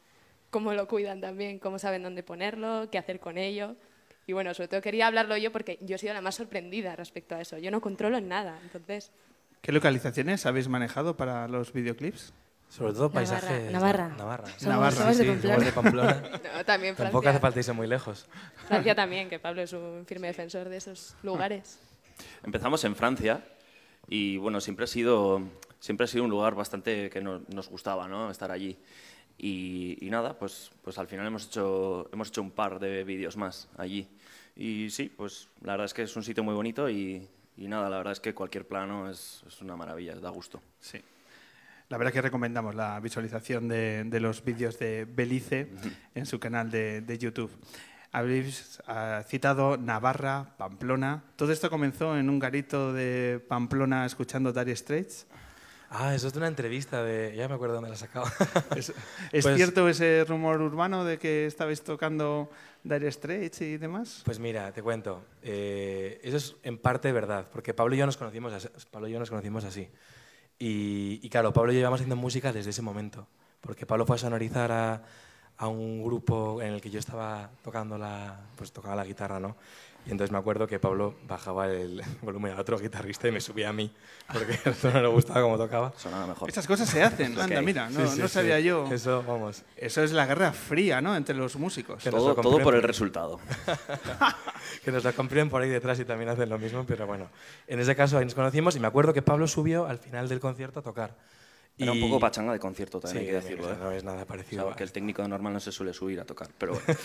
cómo 0.49 0.73
lo 0.73 0.87
cuidan 0.87 1.21
también, 1.21 1.59
cómo 1.59 1.77
saben 1.77 2.03
dónde 2.03 2.23
ponerlo, 2.23 2.89
qué 2.91 2.97
hacer 2.97 3.19
con 3.19 3.37
ello. 3.37 3.75
Y 4.27 4.33
bueno, 4.33 4.53
sobre 4.53 4.69
todo 4.69 4.81
quería 4.81 5.07
hablarlo 5.07 5.35
yo 5.37 5.51
porque 5.51 5.77
yo 5.81 5.95
he 5.95 5.99
sido 5.99 6.13
la 6.13 6.21
más 6.21 6.35
sorprendida 6.35 6.95
respecto 6.95 7.35
a 7.35 7.41
eso. 7.41 7.57
Yo 7.57 7.71
no 7.71 7.81
controlo 7.81 8.17
en 8.17 8.27
nada, 8.27 8.59
entonces... 8.63 9.11
¿Qué 9.61 9.71
localizaciones 9.71 10.45
habéis 10.45 10.67
manejado 10.67 11.17
para 11.17 11.47
los 11.47 11.73
videoclips? 11.73 12.33
Sobre 12.71 12.93
todo 12.93 13.09
Navarra, 13.09 13.13
paisajes. 13.13 13.71
Navarra. 13.71 14.07
Navarra. 14.17 14.47
Somos- 14.47 14.63
Navarra, 14.63 14.91
somos 14.95 15.17
de 15.17 15.23
Sí, 15.25 15.41
sí, 15.41 15.47
somos 15.47 15.65
de 15.65 15.71
Pamplona. 15.73 16.21
No, 16.55 16.65
también 16.65 16.95
Tampoco 16.95 17.21
Francia. 17.23 17.29
hace 17.31 17.39
falta 17.39 17.59
irse 17.59 17.73
muy 17.73 17.87
lejos. 17.87 18.27
Francia 18.67 18.95
también, 18.95 19.29
que 19.29 19.39
Pablo 19.39 19.61
es 19.61 19.73
un 19.73 20.05
firme 20.07 20.27
defensor 20.27 20.69
de 20.69 20.77
esos 20.77 21.15
lugares. 21.21 21.79
Empezamos 22.43 22.83
en 22.85 22.95
Francia 22.95 23.43
y 24.07 24.37
bueno, 24.37 24.61
siempre 24.61 24.85
ha 24.85 24.87
sido, 24.87 25.41
siempre 25.79 26.05
ha 26.05 26.07
sido 26.07 26.23
un 26.23 26.29
lugar 26.29 26.55
bastante 26.55 27.09
que 27.09 27.19
no- 27.21 27.41
nos 27.49 27.67
gustaba 27.69 28.07
¿no? 28.07 28.31
estar 28.31 28.51
allí. 28.51 28.79
Y, 29.37 29.97
y 30.05 30.09
nada, 30.09 30.37
pues, 30.37 30.71
pues 30.83 30.97
al 30.97 31.07
final 31.07 31.25
hemos 31.27 31.47
hecho, 31.47 32.09
hemos 32.13 32.29
hecho 32.29 32.41
un 32.41 32.51
par 32.51 32.79
de 32.79 33.03
vídeos 33.03 33.35
más 33.37 33.67
allí. 33.77 34.07
Y 34.55 34.89
sí, 34.91 35.09
pues 35.09 35.49
la 35.61 35.73
verdad 35.73 35.85
es 35.85 35.93
que 35.93 36.03
es 36.03 36.15
un 36.15 36.23
sitio 36.23 36.43
muy 36.43 36.53
bonito 36.53 36.89
y, 36.89 37.27
y 37.57 37.67
nada, 37.67 37.89
la 37.89 37.97
verdad 37.97 38.13
es 38.13 38.19
que 38.19 38.33
cualquier 38.33 38.67
plano 38.67 39.09
es, 39.09 39.43
es 39.47 39.61
una 39.61 39.75
maravilla, 39.75 40.15
da 40.15 40.29
gusto. 40.29 40.61
Sí. 40.79 41.01
La 41.91 41.97
verdad 41.97 42.13
que 42.13 42.21
recomendamos 42.21 42.73
la 42.73 42.97
visualización 43.01 43.67
de, 43.67 44.05
de 44.05 44.19
los 44.21 44.45
vídeos 44.45 44.79
de 44.79 45.03
Belice 45.03 45.67
en 46.15 46.25
su 46.25 46.39
canal 46.39 46.71
de, 46.71 47.01
de 47.01 47.17
YouTube. 47.17 47.51
Habéis 48.13 48.81
ah, 48.87 49.21
citado 49.27 49.75
Navarra, 49.75 50.55
Pamplona. 50.57 51.21
Todo 51.35 51.51
esto 51.51 51.69
comenzó 51.69 52.17
en 52.17 52.29
un 52.29 52.39
garito 52.39 52.93
de 52.93 53.43
Pamplona 53.45 54.05
escuchando 54.05 54.53
Dire 54.53 54.73
Straits. 54.73 55.27
Ah, 55.89 56.15
eso 56.15 56.27
es 56.27 56.33
de 56.33 56.39
una 56.39 56.47
entrevista 56.47 57.03
de... 57.03 57.35
Ya 57.35 57.49
me 57.49 57.55
acuerdo 57.55 57.75
dónde 57.75 57.89
la 57.89 57.97
sacaba. 57.97 58.31
¿Es, 58.77 58.93
es 59.33 59.43
Pues- 59.43 59.57
cierto 59.57 59.89
ese 59.89 60.23
rumor 60.25 60.61
urbano 60.61 61.03
de 61.03 61.17
que 61.19 61.45
estabais 61.45 61.83
tocando 61.83 62.49
Dire 62.85 63.11
Straits 63.11 63.59
y 63.59 63.77
demás? 63.77 64.21
Pues 64.23 64.39
mira, 64.39 64.71
te 64.71 64.81
cuento. 64.81 65.25
Eh, 65.43 66.21
eso 66.23 66.37
es 66.37 66.55
en 66.63 66.77
parte 66.77 67.11
verdad, 67.11 67.47
porque 67.51 67.73
Pablo 67.73 67.95
y 67.95 67.97
yo 67.97 68.05
nos 68.05 68.15
conocimos 68.15 68.53
así. 68.53 68.69
Pablo 68.89 69.09
y 69.09 69.11
yo 69.11 69.19
nos 69.19 69.29
conocimos 69.29 69.65
así. 69.65 69.89
Y, 70.63 71.27
claro, 71.29 71.51
Pablo 71.51 71.71
llevamos 71.71 72.01
haciendo 72.01 72.15
música 72.15 72.53
desde 72.53 72.69
ese 72.69 72.83
momento, 72.83 73.25
porque 73.61 73.87
Pablo 73.87 74.05
fue 74.05 74.17
a 74.17 74.19
sonorizar 74.19 74.71
a, 74.71 75.01
a 75.57 75.67
un 75.67 76.03
grupo 76.03 76.61
en 76.61 76.73
el 76.73 76.81
que 76.81 76.91
yo 76.91 76.99
estaba 76.99 77.49
tocando 77.63 77.97
la, 77.97 78.39
pues 78.57 78.71
tocaba 78.71 78.95
la 78.95 79.03
guitarra, 79.03 79.39
¿no? 79.39 79.55
Y 80.03 80.09
entonces 80.11 80.31
me 80.31 80.39
acuerdo 80.39 80.65
que 80.65 80.79
Pablo 80.79 81.13
bajaba 81.27 81.67
el 81.67 82.01
volumen 82.23 82.53
al 82.53 82.59
otro 82.59 82.79
guitarrista 82.79 83.27
y 83.27 83.31
me 83.31 83.39
subía 83.39 83.69
a 83.69 83.73
mí, 83.73 83.93
porque 84.33 84.57
a 84.65 84.87
no 84.93 85.01
le 85.01 85.07
gustaba 85.09 85.41
cómo 85.41 85.57
tocaba. 85.57 85.93
Sonaba 85.95 86.25
mejor. 86.27 86.49
Estas 86.49 86.65
cosas 86.65 86.89
se 86.89 87.03
hacen. 87.03 87.39
Anda, 87.39 87.61
mira, 87.61 87.87
no, 87.89 88.07
Sí, 88.07 88.15
sí, 88.15 88.19
no 88.21 88.27
sí. 88.27 88.33
sabía 88.33 88.59
yo. 88.59 88.87
Eso, 88.91 89.23
vamos. 89.27 89.61
Eso 89.77 90.03
es 90.03 90.11
la 90.11 90.25
guerra 90.25 90.51
fría, 90.53 91.01
¿no? 91.01 91.15
Entre 91.15 91.35
los 91.35 91.55
músicos. 91.55 92.03
Que 92.03 92.09
Todo, 92.09 92.29
lo 92.29 92.41
todo 92.41 92.59
por 92.59 92.73
el 92.73 92.81
resultado. 92.81 93.39
que 94.83 94.91
nos 94.91 95.03
la 95.03 95.13
compren 95.13 95.49
por 95.49 95.61
ahí 95.61 95.69
detrás 95.69 95.99
y 95.99 96.05
también 96.05 96.29
hacen 96.29 96.49
lo 96.49 96.57
mismo, 96.57 96.83
pero 96.85 97.05
bueno. 97.05 97.29
En 97.67 97.79
ese 97.79 97.95
caso 97.95 98.17
ahí 98.17 98.25
nos 98.25 98.33
conocimos 98.35 98.75
y 98.75 98.79
me 98.79 98.87
acuerdo 98.87 99.13
que 99.13 99.21
Pablo 99.21 99.47
subió 99.47 99.85
al 99.85 99.99
final 99.99 100.27
del 100.27 100.39
concierto 100.39 100.79
a 100.79 100.83
tocar. 100.83 101.15
Era 101.77 101.91
un 101.93 102.01
poco 102.01 102.19
pachanga 102.19 102.53
de 102.53 102.59
concierto 102.59 102.99
Sí, 102.99 103.03
también, 103.05 103.23
hay 103.23 103.27
que 103.27 103.33
decirlo. 103.47 103.71
¿eh? 103.71 103.77
no 103.79 103.91
es 103.91 104.03
nada 104.03 104.17
O 104.17 104.19
sea, 104.19 104.27
parecido. 104.27 104.69
a- 104.71 104.75
el 104.77 104.91
técnico 104.91 105.27
normal 105.27 105.53
no 105.53 105.59
se 105.59 105.71
suele 105.71 105.93
subir 105.93 106.19
a 106.19 106.25
tocar, 106.25 106.49
pero 106.57 106.73
bueno. 106.73 106.99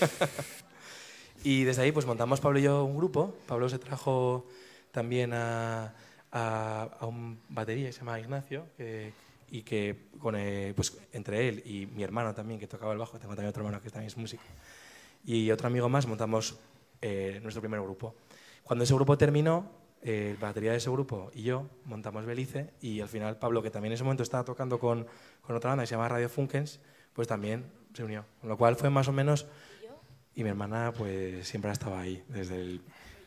Y 1.47 1.63
desde 1.63 1.83
ahí 1.83 1.93
pues 1.93 2.07
montamos 2.07 2.41
Pablo 2.41 2.59
y 2.59 2.63
yo 2.63 2.83
un 2.83 2.97
grupo. 2.97 3.33
Pablo 3.47 3.69
se 3.69 3.79
trajo 3.79 4.49
también 4.91 5.33
a, 5.33 5.95
a, 6.33 6.83
a 6.99 7.07
un 7.07 7.39
batería 7.51 7.87
que 7.87 7.93
se 7.93 8.01
llama 8.01 8.19
Ignacio 8.19 8.67
que- 8.77 9.13
y 9.49 9.63
que 9.63 10.09
con, 10.19 10.35
eh, 10.35 10.73
pues, 10.75 10.99
entre 11.13 11.49
él 11.49 11.63
y 11.65 11.87
mi 11.87 12.03
hermano 12.03 12.35
también 12.35 12.59
que 12.59 12.67
tocaba 12.67 12.91
el 12.91 12.99
bajo, 12.99 13.21
tengo 13.21 13.37
también 13.37 13.51
otro 13.51 13.63
hermano 13.63 13.81
que 13.81 13.91
también 13.91 14.09
es 14.09 14.17
músico, 14.17 14.43
y 15.25 15.49
otro 15.53 15.69
amigo 15.69 15.89
más 15.89 16.09
montamos 16.09 16.59
eh, 17.01 17.39
nuestro 17.45 17.61
primer 17.63 17.81
grupo. 17.81 18.17
Cuando 18.65 18.83
ese 18.83 18.95
grupo 18.95 19.17
terminó, 19.17 19.71
eh, 20.03 20.31
el 20.33 20.39
batería 20.39 20.73
de 20.73 20.79
ese 20.79 20.91
grupo 20.91 21.31
y 21.33 21.45
yo 21.45 21.69
montamos 21.85 22.27
Belice 22.27 22.71
y 22.81 23.01
al 23.01 23.09
final 23.09 23.39
Pablo, 23.39 23.63
que 23.63 23.71
también 23.71 23.93
en 23.93 23.95
ese 23.95 24.03
momento 24.03 24.25
estaba 24.25 24.43
tocando 24.43 24.81
con, 24.81 25.07
con 25.43 25.55
otra 25.55 25.71
banda 25.71 25.85
que 25.85 25.87
se 25.87 25.95
llama 25.95 26.09
Radio 26.09 26.29
Funkens, 26.29 26.81
pues 27.13 27.29
también 27.29 27.67
se 27.95 28.03
unió. 28.03 28.25
Con 28.41 28.51
lo 28.51 28.57
cual 28.59 28.75
fue 28.75 28.91
más 28.91 29.07
o 29.07 29.13
menos... 29.13 29.47
Y 30.37 30.45
mi 30.45 30.51
hermana 30.51 30.93
pues 30.97 31.49
siempre 31.49 31.71
ha 31.71 31.73
estado 31.73 31.97
ahí 31.97 32.23
desde 32.29 32.61
el 32.61 32.81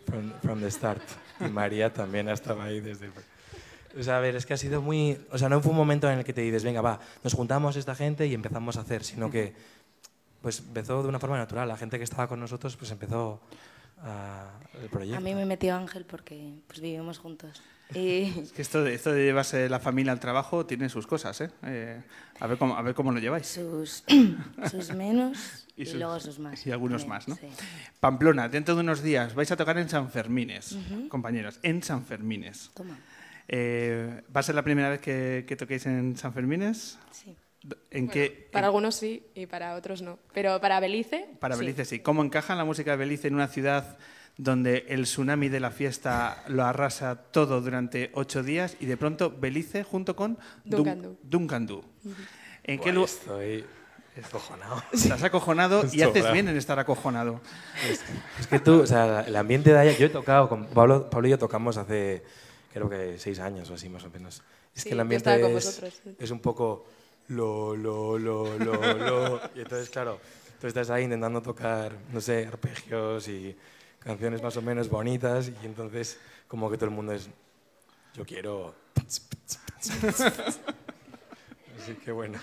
from, 0.05 0.31
from 0.41 0.59
the 0.61 0.69
start. 0.71 1.01
Y 1.41 1.45
María 1.49 1.91
también 1.91 2.29
ha 2.29 2.33
estado 2.33 2.61
ahí 2.61 2.79
desde 2.79 3.07
el... 3.07 3.11
O 3.99 4.03
sea, 4.03 4.17
a 4.17 4.19
ver, 4.19 4.35
es 4.35 4.45
que 4.45 4.53
ha 4.53 4.57
sido 4.57 4.81
muy... 4.81 5.19
O 5.31 5.37
sea, 5.39 5.49
no 5.49 5.59
fue 5.61 5.71
un 5.71 5.77
momento 5.77 6.09
en 6.09 6.19
el 6.19 6.23
que 6.23 6.33
te 6.33 6.41
dices, 6.41 6.63
venga, 6.63 6.81
va, 6.81 6.99
nos 7.23 7.33
juntamos 7.33 7.75
esta 7.75 7.95
gente 7.95 8.27
y 8.27 8.33
empezamos 8.35 8.77
a 8.77 8.81
hacer, 8.81 9.03
sino 9.03 9.31
que 9.31 9.53
pues 10.41 10.59
empezó 10.59 11.01
de 11.03 11.09
una 11.09 11.19
forma 11.19 11.37
natural. 11.37 11.67
La 11.67 11.75
gente 11.75 11.97
que 11.97 12.03
estaba 12.03 12.27
con 12.27 12.39
nosotros 12.39 12.77
pues 12.77 12.91
empezó 12.91 13.41
a- 14.03 14.51
el 14.81 14.89
proyecto. 14.89 15.17
A 15.17 15.21
mí 15.21 15.33
me 15.33 15.45
metió 15.45 15.75
Ángel 15.75 16.05
porque 16.05 16.53
pues, 16.67 16.79
vivimos 16.79 17.17
juntos. 17.17 17.61
Y 17.93 18.39
Es 18.43 18.51
que 18.51 18.61
esto 18.61 18.83
de, 18.83 18.93
esto 18.93 19.11
de 19.11 19.23
llevarse 19.25 19.67
la 19.67 19.79
familia 19.79 20.11
al 20.11 20.19
trabajo 20.19 20.65
tiene 20.65 20.89
sus 20.89 21.07
cosas, 21.07 21.41
¿eh? 21.41 21.49
Eh, 21.63 21.99
a, 22.39 22.45
ver 22.47 22.57
cómo, 22.59 22.75
a 22.77 22.81
ver 22.83 22.93
cómo 22.93 23.11
lo 23.11 23.19
lleváis. 23.19 23.47
sus, 23.47 24.03
sus 24.69 24.93
menos 24.93 25.65
Y 25.75 25.83
y, 25.83 25.85
sus- 25.87 25.95
luego 25.95 26.19
sus 26.19 26.37
más. 26.37 26.65
y 26.67 26.71
algunos 26.71 27.01
también, 27.01 27.17
más, 27.17 27.27
¿no? 27.27 27.35
sí. 27.35 27.47
Pamplona, 27.99 28.47
dentro 28.47 28.75
de 28.75 28.81
unos 28.81 29.01
días 29.01 29.33
vais 29.33 29.51
a 29.51 29.57
tocar 29.57 29.77
en 29.79 29.89
San 29.89 30.11
Fermines, 30.11 30.77
compañeros, 31.09 31.59
en 31.63 31.81
San 31.81 32.05
Fermines. 32.05 32.69
Toma. 32.75 32.97
Eh, 33.47 34.21
¿Va 34.35 34.41
a 34.41 34.43
ser 34.43 34.53
la 34.53 34.63
primera 34.63 34.89
vez 34.89 34.99
que, 35.01 35.45
que 35.47 35.55
toquéis 35.55 35.87
en 35.87 36.15
San 36.15 36.31
Fermines? 36.33 36.99
Sí. 37.11 37.35
¿En 37.89 38.05
Bueno, 38.05 38.11
qué? 38.13 38.49
Para 38.51 38.65
en- 38.65 38.65
algunos 38.67 38.95
sí 38.95 39.23
y 39.33 39.47
para 39.47 39.73
otros 39.75 40.03
no. 40.03 40.19
Pero 40.33 40.61
para 40.61 40.79
Belice. 40.79 41.27
para 41.39 41.55
sí. 41.55 41.61
Belice 41.61 41.85
sí. 41.85 41.99
¿Cómo 41.99 42.23
encaja 42.23 42.53
la 42.55 42.65
música 42.65 42.91
de 42.91 42.97
Belice 42.97 43.27
en 43.27 43.33
una 43.35 43.47
ciudad 43.47 43.97
donde 44.39 44.85
el 44.87 45.03
tsunami 45.03 45.49
de 45.49 45.59
la 45.59 45.69
fiesta 45.69 46.45
lo 46.47 46.63
arrasa 46.63 47.15
todo 47.15 47.59
durante 47.59 48.09
ocho 48.13 48.41
días 48.41 48.77
y 48.79 48.85
de 48.85 48.95
pronto 48.95 49.35
Belice 49.37 49.83
junto 49.83 50.15
con 50.15 50.37
Dunkandú. 50.63 51.17
Dunkandú? 51.21 51.83
¿En 52.63 52.79
qué 52.79 52.93
lugar? 52.93 53.09
Estoy 53.09 53.65
acojonado. 54.23 54.81
Estás 54.93 55.23
acojonado 55.23 55.83
y 55.91 56.01
Esto, 56.01 56.11
haces 56.11 56.31
bien 56.31 56.47
en 56.47 56.55
estar 56.55 56.79
acojonado. 56.79 57.41
Es 58.39 58.47
que 58.47 58.59
tú, 58.59 58.81
o 58.81 58.87
sea, 58.87 59.25
el 59.27 59.35
ambiente 59.35 59.73
de 59.73 59.77
allá, 59.79 59.91
yo 59.97 60.05
he 60.05 60.09
tocado, 60.09 60.47
con 60.47 60.67
Pablo, 60.67 61.09
Pablo 61.09 61.27
y 61.27 61.31
yo 61.31 61.37
tocamos 61.37 61.75
hace, 61.75 62.23
creo 62.71 62.89
que 62.89 63.19
seis 63.19 63.39
años 63.39 63.69
o 63.69 63.73
así 63.73 63.89
más 63.89 64.05
o 64.05 64.09
menos. 64.09 64.41
Es 64.73 64.83
Sí, 64.83 64.89
que 64.89 64.95
el 64.95 65.01
ambiente 65.01 65.35
es, 65.35 65.51
vosotros, 65.51 65.99
sí. 66.01 66.15
es 66.17 66.31
un 66.31 66.39
poco 66.39 66.85
lo, 67.27 67.75
lo, 67.75 68.17
lo, 68.17 68.57
lo, 68.57 68.73
lo. 68.93 69.41
Y 69.53 69.59
entonces, 69.59 69.89
claro, 69.89 70.17
tú 70.61 70.67
estás 70.67 70.89
ahí 70.91 71.03
intentando 71.03 71.41
tocar, 71.41 71.91
no 72.13 72.21
sé, 72.21 72.47
arpegios 72.47 73.27
y 73.27 73.53
canciones 73.99 74.41
más 74.41 74.55
o 74.57 74.61
menos 74.61 74.89
bonitas 74.89 75.49
y 75.49 75.65
entonces 75.65 76.19
como 76.47 76.69
que 76.69 76.77
todo 76.77 76.89
el 76.89 76.95
mundo 76.95 77.13
es, 77.13 77.29
yo 78.15 78.25
quiero... 78.25 78.73
Así 81.77 81.93
que 82.03 82.11
bueno. 82.11 82.39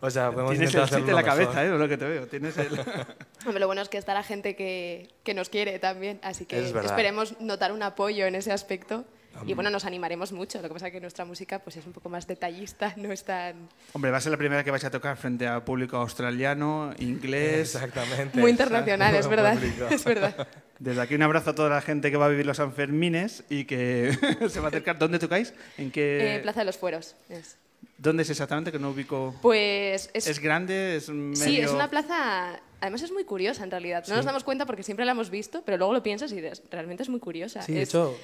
O 0.00 0.08
sea, 0.10 0.30
podemos 0.32 0.52
Tienes 0.52 0.74
el 0.74 0.80
chiste 0.82 0.96
en 0.96 1.06
la 1.08 1.16
mejor. 1.16 1.24
cabeza, 1.24 1.64
¿eh? 1.64 1.68
Lo 1.68 1.88
que 1.88 1.98
te 1.98 2.06
veo. 2.06 2.26
Tienes 2.26 2.56
el... 2.56 2.72
Hombre, 3.44 3.60
lo 3.60 3.66
bueno 3.66 3.82
es 3.82 3.88
que 3.88 3.98
está 3.98 4.14
la 4.14 4.22
gente 4.22 4.56
que, 4.56 5.10
que 5.22 5.34
nos 5.34 5.50
quiere 5.50 5.78
también, 5.78 6.18
así 6.22 6.46
que 6.46 6.58
Es 6.58 6.74
esperemos 6.74 7.38
notar 7.40 7.72
un 7.72 7.82
apoyo 7.82 8.24
en 8.26 8.34
ese 8.34 8.52
aspecto. 8.52 9.04
Y 9.46 9.54
bueno, 9.54 9.70
nos 9.70 9.84
animaremos 9.84 10.32
mucho. 10.32 10.60
Lo 10.60 10.68
que 10.68 10.74
pasa 10.74 10.88
es 10.88 10.92
que 10.92 11.00
nuestra 11.00 11.24
música 11.24 11.58
pues, 11.60 11.76
es 11.76 11.86
un 11.86 11.92
poco 11.92 12.08
más 12.08 12.26
detallista, 12.26 12.92
no 12.96 13.12
es 13.12 13.24
tan... 13.24 13.68
Hombre, 13.92 14.10
va 14.10 14.18
a 14.18 14.20
ser 14.20 14.32
la 14.32 14.38
primera 14.38 14.64
que 14.64 14.70
vais 14.70 14.84
a 14.84 14.90
tocar 14.90 15.16
frente 15.16 15.46
a 15.46 15.64
público 15.64 15.96
australiano, 15.96 16.92
inglés. 16.98 17.74
Exactamente. 17.74 18.38
Muy 18.38 18.50
internacional, 18.50 19.14
es 19.14 19.28
verdad. 19.28 19.56
Es 19.90 20.04
verdad. 20.04 20.46
Desde 20.78 21.00
aquí 21.00 21.14
un 21.14 21.22
abrazo 21.22 21.50
a 21.50 21.54
toda 21.54 21.68
la 21.68 21.80
gente 21.82 22.10
que 22.10 22.16
va 22.16 22.26
a 22.26 22.28
vivir 22.28 22.46
los 22.46 22.56
Sanfermines 22.58 23.44
y 23.50 23.64
que 23.64 24.16
se 24.48 24.60
va 24.60 24.66
a 24.66 24.68
acercar. 24.68 24.98
¿Dónde 24.98 25.18
tocáis? 25.18 25.52
¿En 25.78 25.90
qué? 25.90 26.36
Eh, 26.36 26.40
Plaza 26.40 26.60
de 26.60 26.66
los 26.66 26.78
Fueros. 26.78 27.16
es. 27.28 27.56
¿Dónde 27.96 28.22
es 28.22 28.30
exactamente 28.30 28.72
que 28.72 28.78
no 28.78 28.90
ubico? 28.90 29.34
Pues 29.42 30.10
¿Es, 30.14 30.26
es, 30.26 30.38
grande? 30.38 30.96
¿Es 30.96 31.10
medio... 31.10 31.36
sí, 31.36 31.60
es 31.60 31.70
una 31.70 31.90
plaza. 31.90 32.58
Además 32.80 33.02
es 33.02 33.12
muy 33.12 33.24
curiosa 33.24 33.62
en 33.62 33.70
realidad. 33.70 34.04
No 34.08 34.16
nos 34.16 34.24
damos 34.24 34.42
cuenta 34.42 34.64
porque 34.64 34.82
siempre 34.82 35.04
la 35.04 35.12
hemos 35.12 35.28
visto, 35.28 35.62
pero 35.66 35.76
luego 35.76 35.92
lo 35.92 36.02
piensas 36.02 36.32
y 36.32 36.36
dices, 36.36 36.62
realmente 36.70 37.02
es 37.02 37.10
muy 37.10 37.20
curiosa. 37.20 37.60
Sí, 37.60 37.74
de 37.74 37.82
Es- 37.82 37.90
hecho, 37.90 38.16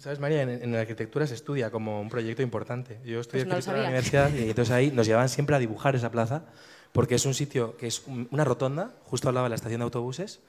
¿sabes, 0.00 0.18
María? 0.18 0.42
En, 0.42 0.48
en 0.50 0.72
la 0.72 0.80
arquitectura 0.80 1.26
se 1.26 1.34
estudia 1.34 1.70
como 1.70 2.00
un 2.00 2.08
proyecto 2.08 2.42
importante. 2.42 2.98
Yo 3.04 3.20
estudié 3.20 3.44
Pues 3.44 3.46
no 3.46 3.54
arquitectura 3.56 3.76
en 3.76 3.82
la 3.82 3.88
universidad 3.88 4.34
y 4.34 4.48
entonces 4.50 4.72
ahí 4.74 4.90
nos 4.90 5.06
llevaban 5.06 5.28
siempre 5.28 5.54
a 5.56 5.58
dibujar 5.58 5.94
esa 5.94 6.10
plaza 6.10 6.44
porque 6.92 7.14
es 7.14 7.24
un 7.26 7.34
sitio 7.34 7.76
que 7.76 7.86
es 7.86 8.02
un- 8.06 8.26
una 8.30 8.44
rotonda 8.44 8.90
justo 9.04 9.28
al 9.28 9.34
lado 9.34 9.44
de 9.44 9.50
la 9.50 9.54
estación 9.56 9.78
de 9.80 9.84
autobuses 9.84 10.40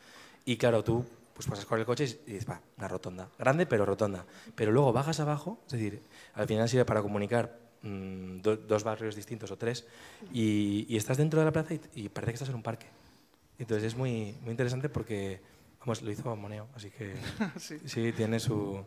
y 0.46 0.58
claro, 0.58 0.84
tú 0.84 1.06
pues 1.34 1.48
pasas 1.48 1.66
con 1.66 1.80
el 1.80 1.86
coche 1.86 2.04
y 2.28 2.32
dices, 2.34 2.50
va, 2.50 2.62
una 2.78 2.88
rotonda. 2.88 3.30
Grande, 3.40 3.66
pero 3.66 3.86
rotonda. 3.86 4.26
Pero 4.56 4.72
luego 4.72 4.92
bajas 4.94 5.20
abajo, 5.20 5.60
es 5.68 5.72
decir, 5.74 6.02
al 6.34 6.48
final 6.48 6.68
sirve 6.70 6.86
para 6.86 7.02
comunicar 7.02 7.58
mm, 7.84 8.42
do- 8.42 8.58
dos 8.58 8.84
barrios 8.84 9.16
distintos 9.16 9.50
o 9.52 9.58
tres 9.58 9.86
y, 10.34 10.86
y 10.90 10.98
estás 10.98 11.18
dentro 11.18 11.40
de 11.40 11.46
la 11.46 11.52
plaza 11.52 11.74
y, 11.74 11.82
y 11.96 12.10
parece 12.10 12.32
que 12.32 12.36
estás 12.36 12.50
en 12.50 12.56
un 12.56 12.64
parque. 12.64 12.88
Entonces 13.60 13.86
es 13.88 13.96
muy, 13.96 14.36
muy 14.42 14.52
interesante 14.52 14.90
porque, 14.90 15.40
vamos, 15.80 16.02
lo 16.02 16.12
hizo 16.12 16.36
Moneo, 16.36 16.68
así 16.76 16.90
que 16.90 17.16
sí, 17.86 18.12
tiene, 18.14 18.40
su, 18.40 18.84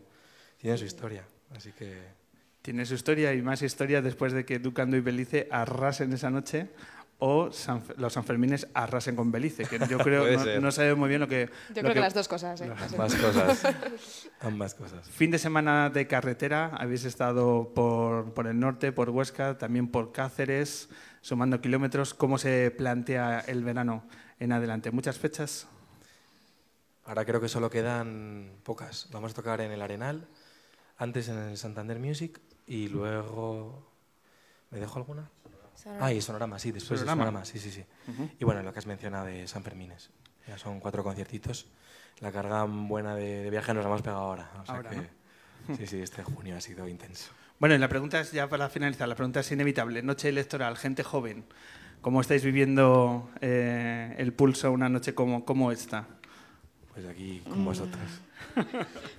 tiene 0.64 0.79
su 0.79 0.87
historia. 0.87 1.22
Así 1.55 1.72
que 1.72 1.98
Tiene 2.62 2.87
su 2.87 2.94
historia 2.94 3.35
y 3.35 3.42
más 3.42 3.61
historia 3.61 4.00
después 4.00 4.33
de 4.33 4.46
que 4.46 4.59
Ducando 4.59 4.96
y 4.96 5.00
Belice 5.00 5.46
arrasen 5.50 6.11
esa 6.14 6.31
noche 6.31 6.70
o 7.18 7.53
San- 7.53 7.83
los 7.98 8.14
Sanfermines 8.14 8.66
arrasen 8.72 9.14
con 9.14 9.31
Belice, 9.31 9.64
que 9.66 9.79
yo 9.90 9.98
creo 9.98 10.27
no, 10.38 10.42
ser. 10.42 10.62
no 10.62 10.72
sabe 10.72 10.94
muy 10.94 11.11
bien 11.11 11.20
lo 11.20 11.29
que... 11.29 11.50
Yo 11.68 11.74
lo 11.77 11.81
creo 11.83 11.92
que, 11.94 12.00
las 12.00 12.14
dos 12.14 12.29
cosas. 12.29 12.62
¿eh? 12.62 12.72
ambas 12.92 13.14
cosas. 13.14 13.62
ambas 14.40 14.74
cosas. 14.74 15.07
Fin 15.11 15.31
de 15.31 15.38
semana 15.38 15.90
de 15.90 16.07
carretera, 16.07 16.70
habéis 16.79 17.05
estado 17.05 17.70
por, 17.74 18.33
por 18.33 18.46
el 18.46 18.59
norte, 18.59 18.90
por 18.90 19.11
Huesca, 19.11 19.59
también 19.59 19.88
por 19.88 20.12
Cáceres, 20.12 20.88
sumando 21.20 21.61
kilómetros. 21.61 22.14
¿Cómo 22.14 22.38
se 22.38 22.70
plantea 22.70 23.40
el 23.46 23.62
verano 23.64 24.03
en 24.40 24.53
adelante? 24.53 24.90
¿Muchas 24.90 25.18
fechas? 25.18 25.66
Ahora 27.05 27.27
creo 27.27 27.38
que 27.38 27.48
solo 27.50 27.68
quedan 27.68 28.50
pocas. 28.62 29.09
Vamos 29.12 29.33
a 29.33 29.35
tocar 29.35 29.61
en 29.61 29.70
el 29.70 29.83
Arenal, 29.83 30.27
antes 31.05 31.29
en 31.29 31.38
el 31.38 31.57
Santander 31.57 31.99
Music 31.99 32.40
y 32.67 32.88
luego... 32.88 33.90
¿Me 34.71 34.81
dejo 34.81 34.99
alguna? 34.99 35.31
Sonora. 35.77 36.07
Ah, 36.07 36.12
y 36.12 36.21
Sonorama, 36.21 36.59
sí, 36.59 36.73
después 36.73 36.99
Sonorama. 37.01 37.25
de 37.25 37.31
Sonorama, 37.31 37.45
sí, 37.45 37.59
sí, 37.61 37.71
sí. 37.71 37.85
Y 38.40 38.45
bueno, 38.45 38.62
lo 38.62 38.73
que 38.73 38.79
has 38.81 38.87
mencionado 38.87 39.27
de 39.27 39.47
San 39.47 39.62
Fermines. 39.62 40.11
Ya 40.49 40.59
son 40.59 40.81
cuatro 40.81 41.05
conciertitos. 41.05 41.67
La 42.21 42.33
carga 42.33 42.64
buena 42.64 43.14
de, 43.14 43.45
de 43.45 43.51
viaje 43.51 43.73
nos 43.75 43.85
la 43.85 43.90
hemos 43.90 44.03
pegado 44.03 44.23
ahora. 44.23 44.51
O 44.62 44.67
sea 44.67 44.77
Ahora, 44.77 44.90
que, 44.90 45.77
Sí, 45.77 45.87
sí, 45.87 46.01
este 46.01 46.23
junio 46.23 46.57
ha 46.57 46.61
sido 46.61 46.87
intenso. 46.88 47.31
Bueno, 47.59 47.75
y 47.75 47.79
la 47.79 47.88
pregunta 47.88 48.21
es, 48.21 48.33
ya 48.33 48.49
para 48.49 48.69
finalizar, 48.69 49.09
la 49.09 49.14
pregunta 49.14 49.40
es 49.40 49.51
inevitable. 49.53 50.03
Noche 50.03 50.29
electoral, 50.29 50.77
gente 50.77 51.03
joven, 51.03 51.45
¿cómo 52.03 52.21
estáis 52.21 52.45
viviendo 52.45 53.31
eh, 53.40 54.14
el 54.19 54.33
pulso 54.33 54.71
una 54.73 54.88
noche 54.88 55.14
como, 55.14 55.45
como 55.45 55.73
esta? 55.73 56.07
Pues 56.94 57.07
aquí 57.07 57.42
con 57.48 57.64
vosotros. 57.64 58.02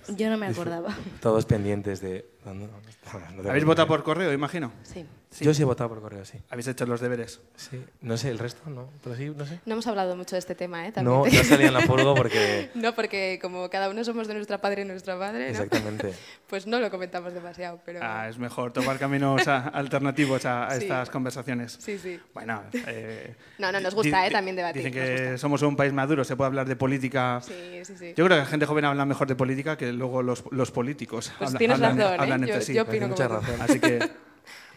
Yo 0.16 0.30
no 0.30 0.38
me 0.38 0.46
acordaba. 0.46 0.96
Todos 1.20 1.44
pendientes 1.44 2.00
de... 2.00 2.35
no, 2.54 2.66
no, 2.66 2.66
no, 2.66 3.36
no 3.36 3.42
te 3.42 3.48
¿Habéis 3.50 3.64
votado 3.64 3.88
por 3.88 4.02
correo, 4.02 4.32
imagino? 4.32 4.72
Sí. 4.82 5.04
Sí. 5.28 5.44
Yo 5.44 5.52
sí 5.52 5.62
he 5.62 5.64
votado 5.66 5.90
por 5.90 6.00
correo, 6.00 6.24
sí. 6.24 6.38
¿Habéis 6.48 6.68
hecho 6.68 6.86
los 6.86 7.00
deberes? 7.00 7.40
Sí, 7.56 7.84
no 8.00 8.16
sé, 8.16 8.30
el 8.30 8.38
resto 8.38 8.70
no, 8.70 8.88
pero 9.04 9.16
sí, 9.16 9.30
no 9.36 9.44
sé. 9.44 9.60
No 9.66 9.72
hemos 9.74 9.86
hablado 9.86 10.16
mucho 10.16 10.34
de 10.36 10.38
este 10.38 10.54
tema, 10.54 10.86
¿eh? 10.86 10.92
También 10.92 11.14
No, 11.14 11.24
te- 11.24 11.36
no 11.36 11.44
salía 11.44 11.66
en 11.66 11.74
la 11.74 11.80
furgo 11.82 12.14
porque... 12.14 12.70
No, 12.74 12.94
porque 12.94 13.38
como 13.42 13.68
cada 13.68 13.90
uno 13.90 14.02
somos 14.04 14.28
de 14.28 14.34
nuestra 14.34 14.58
padre 14.58 14.82
y 14.82 14.84
nuestra 14.86 15.16
madre, 15.16 15.40
¿no? 15.44 15.50
Exactamente. 15.50 16.12
pues 16.46 16.66
no 16.66 16.78
lo 16.80 16.90
comentamos 16.90 17.34
demasiado, 17.34 17.80
pero... 17.84 18.00
Ah, 18.02 18.28
es 18.30 18.38
mejor 18.38 18.72
tomar 18.72 18.98
caminos 18.98 19.46
a- 19.48 19.68
alternativos 19.74 20.46
a, 20.46 20.68
a 20.68 20.76
Sí. 20.76 20.84
estas 20.84 21.10
conversaciones. 21.10 21.76
Sí, 21.80 21.98
sí. 21.98 22.18
Bueno, 22.32 22.62
eh, 22.86 23.34
No, 23.58 23.70
no, 23.72 23.80
nos 23.80 23.94
gusta, 23.94 24.26
¿eh? 24.26 24.30
También 24.30 24.56
debatir. 24.56 24.84
Dicen 24.84 24.94
que 24.94 25.36
somos 25.38 25.60
un 25.62 25.76
país 25.76 25.92
maduro, 25.92 26.24
se 26.24 26.34
puede 26.36 26.46
hablar 26.46 26.66
de 26.68 26.76
política. 26.76 27.40
Sí, 27.42 27.80
sí, 27.82 27.94
sí. 27.98 28.08
Yo 28.16 28.24
creo 28.24 28.28
que 28.28 28.36
la 28.36 28.46
gente 28.46 28.64
joven 28.64 28.86
habla 28.86 29.04
mejor 29.04 29.26
de 29.26 29.34
política 29.34 29.76
que 29.76 29.92
luego 29.92 30.22
los, 30.22 30.44
los 30.50 30.70
políticos. 30.70 31.30
Pues 31.36 31.48
habla- 31.48 31.58
tienes 31.58 31.74
hablan, 31.76 31.98
razón, 31.98 32.14
¿eh? 32.14 32.16
Hablan 32.44 32.58
Yo- 32.60 32.64
sí. 32.64 32.74
yo 32.74 32.82
opino 32.82 33.08
Mucha 33.08 33.28
razón. 33.28 33.60
Así 33.60 33.80
que 33.80 33.98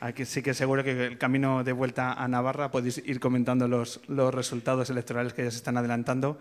aquí 0.01 0.25
sí 0.25 0.41
que 0.41 0.53
seguro 0.53 0.83
que 0.83 1.05
el 1.05 1.17
camino 1.17 1.63
de 1.63 1.71
vuelta 1.71 2.13
a 2.13 2.27
Navarra 2.27 2.71
podéis 2.71 2.97
ir 3.05 3.19
comentando 3.19 3.67
los, 3.67 4.01
los 4.07 4.33
resultados 4.33 4.89
electorales 4.89 5.33
que 5.33 5.43
ya 5.43 5.51
se 5.51 5.57
están 5.57 5.77
adelantando 5.77 6.39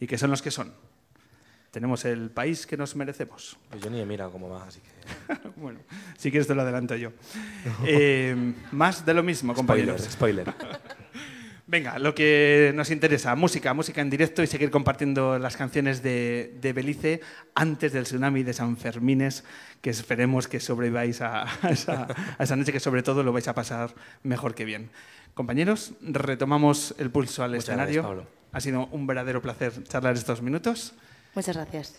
y 0.00 0.06
que 0.06 0.18
son 0.18 0.30
los 0.30 0.42
que 0.42 0.50
son. 0.50 0.72
Tenemos 1.70 2.04
el 2.04 2.30
país 2.30 2.66
que 2.68 2.76
nos 2.76 2.94
merecemos. 2.94 3.56
Pues 3.68 3.82
yo 3.82 3.90
ni 3.90 4.00
he 4.00 4.06
mirado 4.06 4.30
cómo 4.30 4.48
va, 4.48 4.64
así 4.64 4.80
que... 4.80 5.48
Bueno, 5.56 5.80
si 6.16 6.30
quieres 6.30 6.46
te 6.46 6.54
lo 6.54 6.62
adelanto 6.62 6.94
yo. 6.96 7.10
Eh, 7.86 8.34
más 8.72 9.04
de 9.04 9.14
lo 9.14 9.22
mismo, 9.22 9.54
compañeros. 9.54 10.02
Spoiler, 10.02 10.46
spoiler. 10.46 10.84
Venga, 11.74 11.98
lo 11.98 12.14
que 12.14 12.70
nos 12.72 12.92
interesa, 12.92 13.34
música, 13.34 13.74
música 13.74 14.00
en 14.00 14.08
directo 14.08 14.44
y 14.44 14.46
seguir 14.46 14.70
compartiendo 14.70 15.40
las 15.40 15.56
canciones 15.56 16.04
de, 16.04 16.56
de 16.60 16.72
Belice 16.72 17.20
antes 17.56 17.92
del 17.92 18.04
tsunami 18.04 18.44
de 18.44 18.52
San 18.52 18.76
Fermines, 18.76 19.42
que 19.80 19.90
esperemos 19.90 20.46
que 20.46 20.60
sobreviváis 20.60 21.20
a, 21.20 21.42
a 21.66 21.70
esa, 21.70 22.06
a 22.38 22.44
esa 22.44 22.54
noche, 22.54 22.70
que 22.70 22.78
sobre 22.78 23.02
todo 23.02 23.24
lo 23.24 23.32
vais 23.32 23.48
a 23.48 23.56
pasar 23.56 23.92
mejor 24.22 24.54
que 24.54 24.64
bien. 24.64 24.90
Compañeros, 25.34 25.94
retomamos 26.00 26.94
el 26.98 27.10
pulso 27.10 27.42
al 27.42 27.50
Muchas 27.50 27.64
escenario. 27.64 28.02
gracias, 28.02 28.06
Pablo. 28.06 28.26
Ha 28.52 28.60
sido 28.60 28.86
un 28.92 29.08
verdadero 29.08 29.42
placer 29.42 29.72
charlar 29.82 30.14
estos 30.14 30.42
minutos 30.42 30.94
Muchas 31.34 31.56
gracias. 31.56 31.96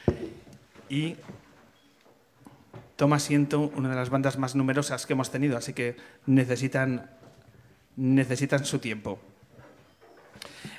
y 0.88 1.14
toma 2.96 3.16
asiento 3.16 3.70
una 3.76 3.88
de 3.88 3.94
las 3.94 4.10
bandas 4.10 4.36
más 4.36 4.56
numerosas 4.56 5.06
que 5.06 5.12
hemos 5.12 5.30
tenido, 5.30 5.56
así 5.56 5.74
que 5.74 5.96
necesitan, 6.26 7.08
necesitan 7.96 8.64
su 8.64 8.78
tiempo. 8.78 9.18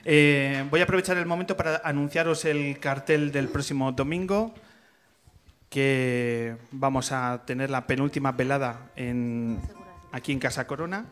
Eh, 0.03 0.65
voy 0.69 0.79
a 0.79 0.83
aprovechar 0.83 1.17
el 1.17 1.25
momento 1.25 1.55
para 1.55 1.81
anunciaros 1.83 2.45
el 2.45 2.79
cartel 2.79 3.31
del 3.31 3.49
próximo 3.49 3.91
domingo, 3.91 4.53
que 5.69 6.57
vamos 6.71 7.11
a 7.11 7.43
tener 7.45 7.69
la 7.69 7.87
penúltima 7.87 8.31
velada 8.31 8.89
en, 8.95 9.59
aquí 10.11 10.31
en 10.31 10.39
Casa 10.39 10.65
Corona. 10.67 11.05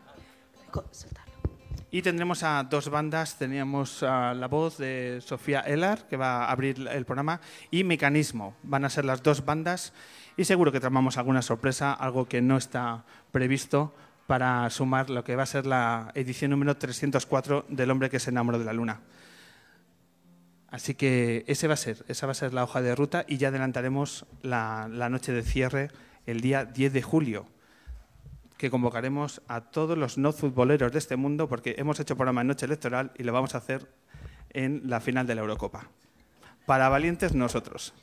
Y 1.91 2.01
tendremos 2.03 2.43
a 2.43 2.63
dos 2.63 2.89
bandas. 2.89 3.37
Teníamos 3.37 4.03
a 4.03 4.33
la 4.33 4.47
voz 4.47 4.77
de 4.77 5.21
Sofía 5.25 5.61
Elar, 5.61 6.07
que 6.07 6.17
va 6.17 6.45
a 6.45 6.51
abrir 6.51 6.87
el 6.91 7.05
programa, 7.05 7.41
y 7.71 7.83
Mecanismo. 7.83 8.55
Van 8.63 8.85
a 8.85 8.89
ser 8.89 9.05
las 9.05 9.23
dos 9.23 9.43
bandas. 9.43 9.93
Y 10.37 10.45
seguro 10.45 10.71
que 10.71 10.79
tramamos 10.79 11.17
alguna 11.17 11.41
sorpresa, 11.41 11.93
algo 11.93 12.27
que 12.27 12.41
no 12.41 12.57
está 12.57 13.05
previsto 13.31 13.93
para 14.29 14.69
sumar 14.69 15.09
lo 15.09 15.23
que 15.23 15.35
va 15.35 15.41
a 15.41 15.47
ser 15.47 15.65
la 15.65 16.11
edición 16.13 16.51
número 16.51 16.77
304 16.77 17.65
del 17.67 17.89
hombre 17.89 18.11
que 18.11 18.19
se 18.19 18.29
enamoró 18.29 18.59
de 18.59 18.65
la 18.65 18.73
luna. 18.73 18.99
Así 20.67 20.93
que 20.93 21.43
ese 21.47 21.67
va 21.67 21.73
a 21.73 21.77
ser, 21.77 22.05
esa 22.07 22.27
va 22.27 22.33
a 22.33 22.35
ser 22.35 22.53
la 22.53 22.63
hoja 22.63 22.79
de 22.79 22.93
ruta 22.93 23.25
y 23.27 23.37
ya 23.37 23.47
adelantaremos 23.47 24.27
la, 24.43 24.87
noche 25.09 25.31
de 25.31 25.41
cierre 25.41 25.89
el 26.27 26.41
día 26.41 26.63
10 26.63 26.93
de 26.93 27.01
julio 27.01 27.47
que 28.59 28.69
convocaremos 28.69 29.41
a 29.47 29.61
todos 29.61 29.97
los 29.97 30.19
no 30.19 30.31
futboleros 30.31 30.91
de 30.91 30.99
este 30.99 31.15
mundo 31.15 31.49
porque 31.49 31.73
hemos 31.79 31.99
hecho 31.99 32.15
programa 32.15 32.41
en 32.41 32.47
noche 32.49 32.67
electoral 32.67 33.11
y 33.17 33.23
lo 33.23 33.33
vamos 33.33 33.55
a 33.55 33.57
hacer 33.57 33.89
en 34.51 34.83
la 34.85 34.99
final 34.99 35.25
de 35.25 35.33
la 35.33 35.41
Eurocopa. 35.41 35.87
Para 36.67 36.87
valientes 36.87 37.33
nosotros. 37.33 37.95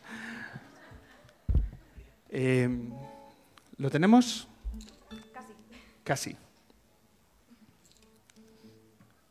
Eh, 2.31 2.69
¿Lo 3.77 3.91
tenemos? 3.91 4.49
Casi. 6.07 6.37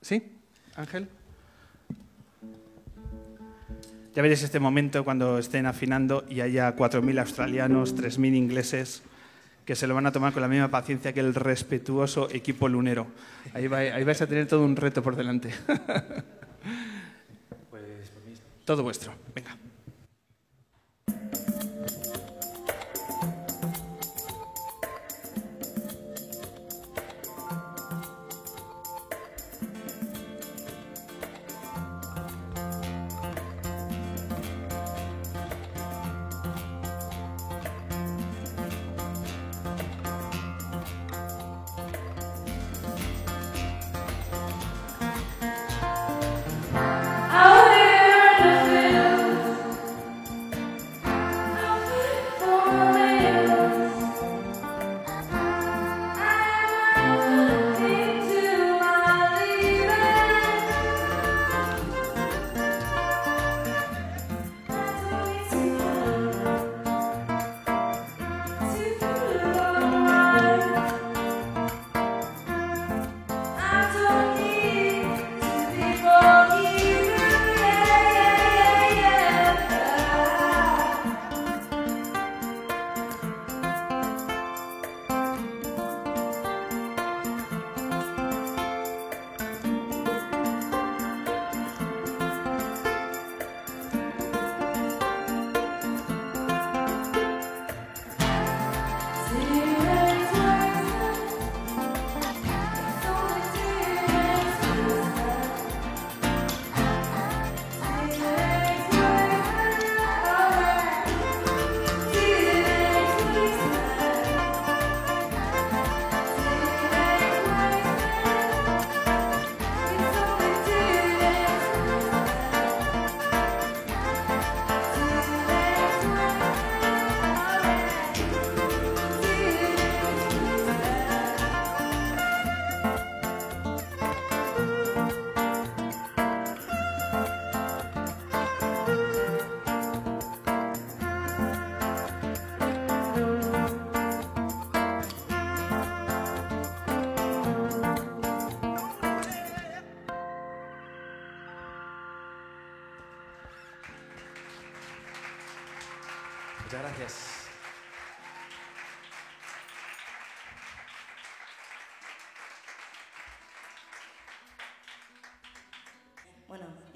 ¿Sí, 0.02 0.22
Ángel? 0.76 1.08
Ya 4.14 4.22
veréis 4.22 4.44
este 4.44 4.60
momento 4.60 5.06
cuando 5.06 5.40
estén 5.40 5.66
afinando 5.68 6.26
y 6.30 6.42
haya 6.42 6.76
4.000 6.76 7.18
australianos, 7.20 7.96
3.000 7.96 8.36
ingleses 8.36 9.04
que 9.66 9.76
se 9.76 9.88
lo 9.88 9.96
van 9.96 10.06
a 10.06 10.12
tomar 10.12 10.34
con 10.34 10.42
la 10.42 10.50
misma 10.50 10.68
paciencia 10.70 11.14
que 11.14 11.22
el 11.22 11.34
respetuoso 11.34 12.30
equipo 12.30 12.68
lunero. 12.68 13.08
Ahí, 13.54 13.68
va- 13.68 13.78
ahí 13.80 14.04
vais 14.04 14.22
a 14.22 14.28
tener 14.28 14.46
todo 14.46 14.64
un 14.66 14.76
reto 14.76 15.02
por 15.02 15.16
delante. 15.16 15.54
todo 18.66 18.84
vuestro. 18.84 19.14
Venga. 19.34 19.58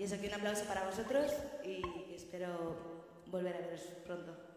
Eso 0.10 0.20
que 0.20 0.28
un 0.28 0.34
aplauso 0.34 0.66
para 0.66 0.86
vosotros 0.86 1.32
y 1.64 2.16
espero 2.16 2.76
volver 3.28 3.56
a 3.56 3.60
veros 3.60 3.82
pronto. 4.08 4.49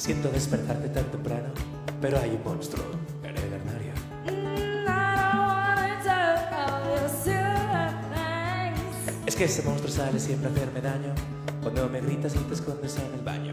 Siento 0.00 0.30
despertarte 0.30 0.88
tan 0.88 1.04
temprano, 1.10 1.48
pero 2.00 2.18
hay 2.18 2.30
un 2.30 2.42
monstruo 2.42 2.82
en. 3.22 3.34
Es 9.26 9.36
que 9.36 9.44
ese 9.44 9.62
monstruo 9.62 9.92
sale 9.92 10.18
siempre 10.18 10.48
a 10.48 10.52
hacerme 10.52 10.80
daño 10.80 11.14
cuando 11.60 11.86
me 11.90 12.00
gritas 12.00 12.34
y 12.34 12.38
te 12.38 12.54
escondes 12.54 12.96
en 12.96 13.12
el 13.12 13.20
baño. 13.20 13.52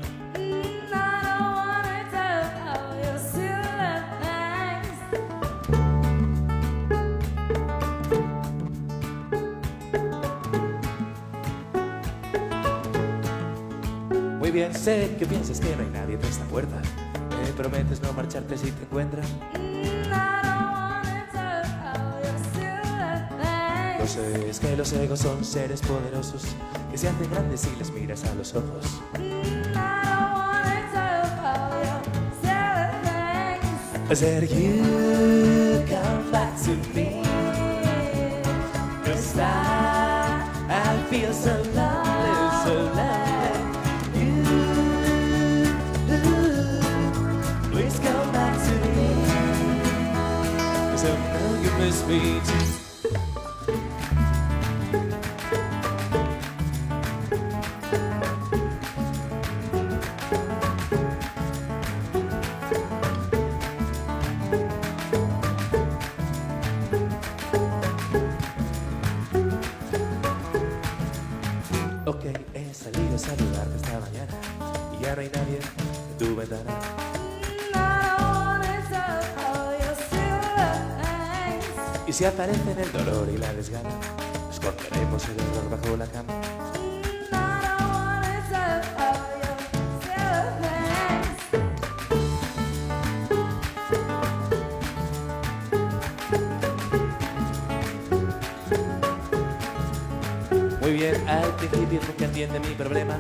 Sé 14.87 15.17
que 15.19 15.25
piensas 15.25 15.59
que 15.59 15.75
no 15.75 15.83
hay 15.83 15.89
nadie 15.89 16.15
tras 16.15 16.31
esta 16.31 16.45
puerta. 16.45 16.81
Me 17.43 17.51
prometes 17.51 18.01
no 18.01 18.13
marcharte 18.13 18.57
si 18.57 18.71
te 18.71 18.83
encuentran. 18.83 19.25
Lo 23.99 24.07
sé, 24.07 24.49
es 24.49 24.59
que 24.61 24.77
los 24.77 24.93
egos 24.93 25.19
son 25.19 25.43
seres 25.43 25.81
poderosos 25.81 26.43
que 26.89 26.97
se 26.97 27.09
hacen 27.09 27.29
grandes 27.29 27.59
si 27.59 27.75
les 27.75 27.91
miras 27.91 28.23
a 28.23 28.33
los 28.35 28.55
ojos. 28.55 29.01
I 34.09 34.13
said 34.13 34.43
you 34.43 35.83
come 35.85 36.31
back 36.31 36.55
to 36.63 36.71
me 36.95 37.21
Cause 39.03 39.37
I, 39.37 40.47
I 40.69 40.97
feel 41.09 41.33
so 41.33 41.66
Cause 50.97 51.05
I 51.05 51.33
know 51.33 51.61
you 51.61 51.71
miss 51.77 52.07
me 52.07 52.41
too 52.43 52.86
si 82.17 82.25
aparecen 82.25 82.79
el 82.79 82.91
dolor 82.91 83.29
y 83.31 83.37
la 83.37 83.53
desgana, 83.53 83.91
esconderemos 84.51 85.23
el 85.29 85.35
error 85.35 85.69
bajo 85.69 85.97
la 85.97 86.07
cama. 86.07 86.33
Muy 100.81 100.93
bien, 100.93 101.29
al 101.29 101.55
principio 101.57 101.99
nunca 102.01 102.25
entiende 102.25 102.59
mi 102.61 102.73
problema 102.73 103.19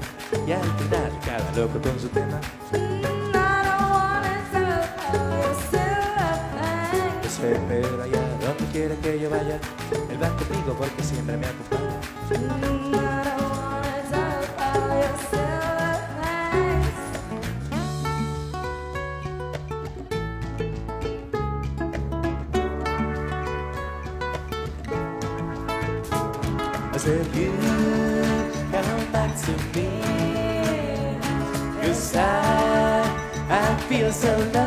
él 10.17 10.23
va 10.23 10.29
conmigo 10.37 10.73
porque 10.77 11.03
siempre 11.03 11.37
me 11.37 11.45
acompaña. 11.47 11.99
I 26.93 26.99
said, 26.99 27.27
you 27.35 27.51
come 28.71 29.11
back 29.11 29.31
to 29.43 29.51
me 29.77 29.87
Cause 31.81 32.15
I, 32.15 33.03
I 33.49 33.75
feel 33.87 34.11
so 34.11 34.35
lonely, 34.53 34.66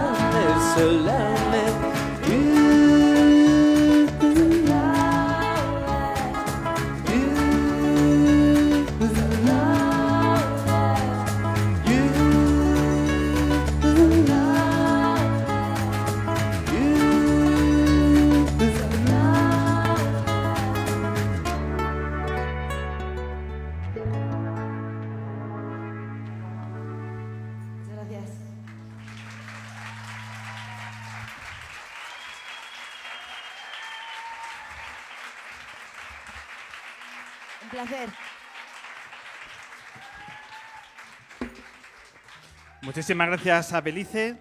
Muchísimas 42.83 43.29
gracias 43.29 43.75
a 43.75 43.83
Belice. 43.83 44.39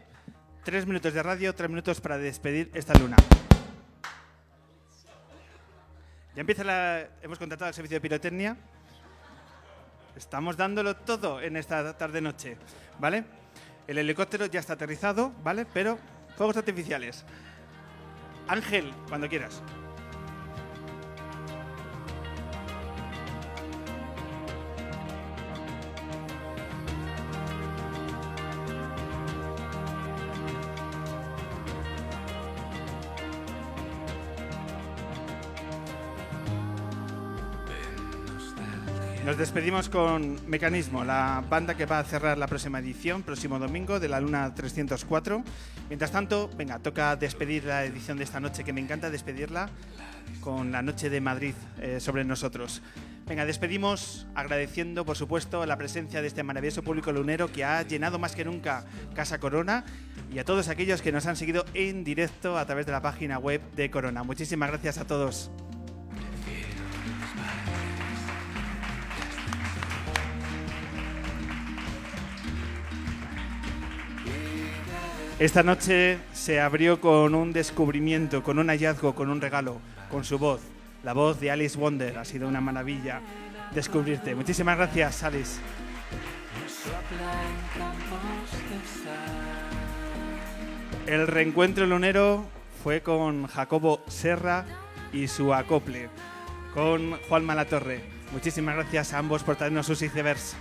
Tres 0.63 0.85
minutos 0.85 1.13
de 1.13 1.21
radio, 1.21 1.53
tres 1.53 1.69
minutos 1.69 1.99
para 1.99 2.17
despedir 2.17 2.71
esta 2.73 2.97
luna. 2.97 3.17
Ya 6.35 6.41
empieza 6.41 6.63
la... 6.63 7.05
Hemos 7.21 7.37
contratado 7.37 7.67
al 7.67 7.73
servicio 7.73 7.97
de 7.97 8.01
pirotecnia. 8.01 8.55
Estamos 10.15 10.55
dándolo 10.55 10.95
todo 10.95 11.41
en 11.41 11.57
esta 11.57 11.97
tarde-noche, 11.97 12.55
¿vale? 12.97 13.25
El 13.87 13.97
helicóptero 13.97 14.45
ya 14.45 14.61
está 14.61 14.73
aterrizado, 14.73 15.33
¿vale? 15.43 15.65
Pero 15.73 15.99
fuegos 16.37 16.55
artificiales. 16.55 17.25
Ángel, 18.47 18.93
cuando 19.09 19.27
quieras. 19.27 19.61
Despedimos 39.39 39.87
con 39.87 40.37
Mecanismo, 40.49 41.05
la 41.05 41.41
banda 41.49 41.77
que 41.77 41.85
va 41.85 41.99
a 41.99 42.03
cerrar 42.03 42.37
la 42.37 42.45
próxima 42.45 42.79
edición, 42.79 43.23
próximo 43.23 43.57
domingo, 43.57 43.97
de 44.01 44.09
la 44.09 44.19
Luna 44.19 44.53
304. 44.53 45.43
Mientras 45.87 46.11
tanto, 46.11 46.49
venga, 46.57 46.79
toca 46.79 47.15
despedir 47.15 47.63
la 47.63 47.85
edición 47.85 48.17
de 48.17 48.25
esta 48.25 48.41
noche, 48.41 48.65
que 48.65 48.73
me 48.73 48.81
encanta 48.81 49.09
despedirla 49.09 49.69
con 50.41 50.73
la 50.73 50.81
noche 50.81 51.09
de 51.09 51.21
Madrid 51.21 51.53
eh, 51.79 52.01
sobre 52.01 52.25
nosotros. 52.25 52.81
Venga, 53.27 53.45
despedimos 53.45 54.27
agradeciendo, 54.35 55.05
por 55.05 55.15
supuesto, 55.15 55.65
la 55.65 55.77
presencia 55.77 56.21
de 56.21 56.27
este 56.27 56.43
maravilloso 56.43 56.83
público 56.83 57.13
lunero 57.13 57.49
que 57.49 57.63
ha 57.63 57.81
llenado 57.83 58.19
más 58.19 58.35
que 58.35 58.43
nunca 58.43 58.83
Casa 59.15 59.39
Corona 59.39 59.85
y 60.33 60.39
a 60.39 60.43
todos 60.43 60.67
aquellos 60.67 61.01
que 61.01 61.13
nos 61.13 61.25
han 61.27 61.37
seguido 61.37 61.63
en 61.73 62.03
directo 62.03 62.57
a 62.57 62.65
través 62.65 62.85
de 62.85 62.91
la 62.91 63.01
página 63.01 63.39
web 63.39 63.61
de 63.71 63.89
Corona. 63.89 64.23
Muchísimas 64.23 64.69
gracias 64.69 64.97
a 64.97 65.07
todos. 65.07 65.49
Esta 75.39 75.63
noche 75.63 76.19
se 76.33 76.59
abrió 76.59 76.99
con 76.99 77.33
un 77.33 77.53
descubrimiento, 77.53 78.43
con 78.43 78.59
un 78.59 78.67
hallazgo, 78.67 79.15
con 79.15 79.29
un 79.29 79.39
regalo, 79.39 79.79
con 80.11 80.25
su 80.25 80.37
voz, 80.37 80.59
la 81.01 81.13
voz 81.13 81.39
de 81.39 81.49
Alice 81.49 81.77
Wonder. 81.77 82.17
Ha 82.17 82.25
sido 82.25 82.45
una 82.45 82.59
maravilla 82.59 83.21
descubrirte. 83.73 84.35
Muchísimas 84.35 84.75
gracias, 84.75 85.23
Alice. 85.23 85.61
El 91.07 91.25
reencuentro 91.25 91.85
lunero 91.85 92.45
fue 92.83 93.01
con 93.01 93.47
Jacobo 93.47 94.03
Serra 94.09 94.65
y 95.13 95.29
su 95.29 95.53
acople, 95.53 96.09
con 96.73 97.17
Juan 97.29 97.45
Malatorre. 97.45 98.01
Muchísimas 98.33 98.75
gracias 98.75 99.13
a 99.13 99.19
ambos 99.19 99.43
por 99.43 99.55
traernos 99.55 99.85
sus 99.85 100.01
icebergs. 100.01 100.57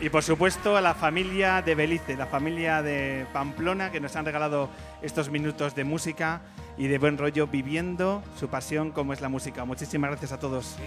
Y 0.00 0.08
por 0.08 0.22
supuesto 0.22 0.78
a 0.78 0.80
la 0.80 0.94
familia 0.94 1.60
de 1.60 1.74
Belice, 1.74 2.16
la 2.16 2.24
familia 2.24 2.82
de 2.82 3.26
Pamplona, 3.34 3.92
que 3.92 4.00
nos 4.00 4.16
han 4.16 4.24
regalado 4.24 4.70
estos 5.02 5.28
minutos 5.28 5.74
de 5.74 5.84
música 5.84 6.40
y 6.78 6.86
de 6.86 6.96
buen 6.96 7.18
rollo 7.18 7.46
viviendo 7.46 8.22
su 8.38 8.48
pasión 8.48 8.92
como 8.92 9.12
es 9.12 9.20
la 9.20 9.28
música. 9.28 9.66
Muchísimas 9.66 10.08
gracias 10.10 10.32
a 10.32 10.38
todos. 10.38 10.78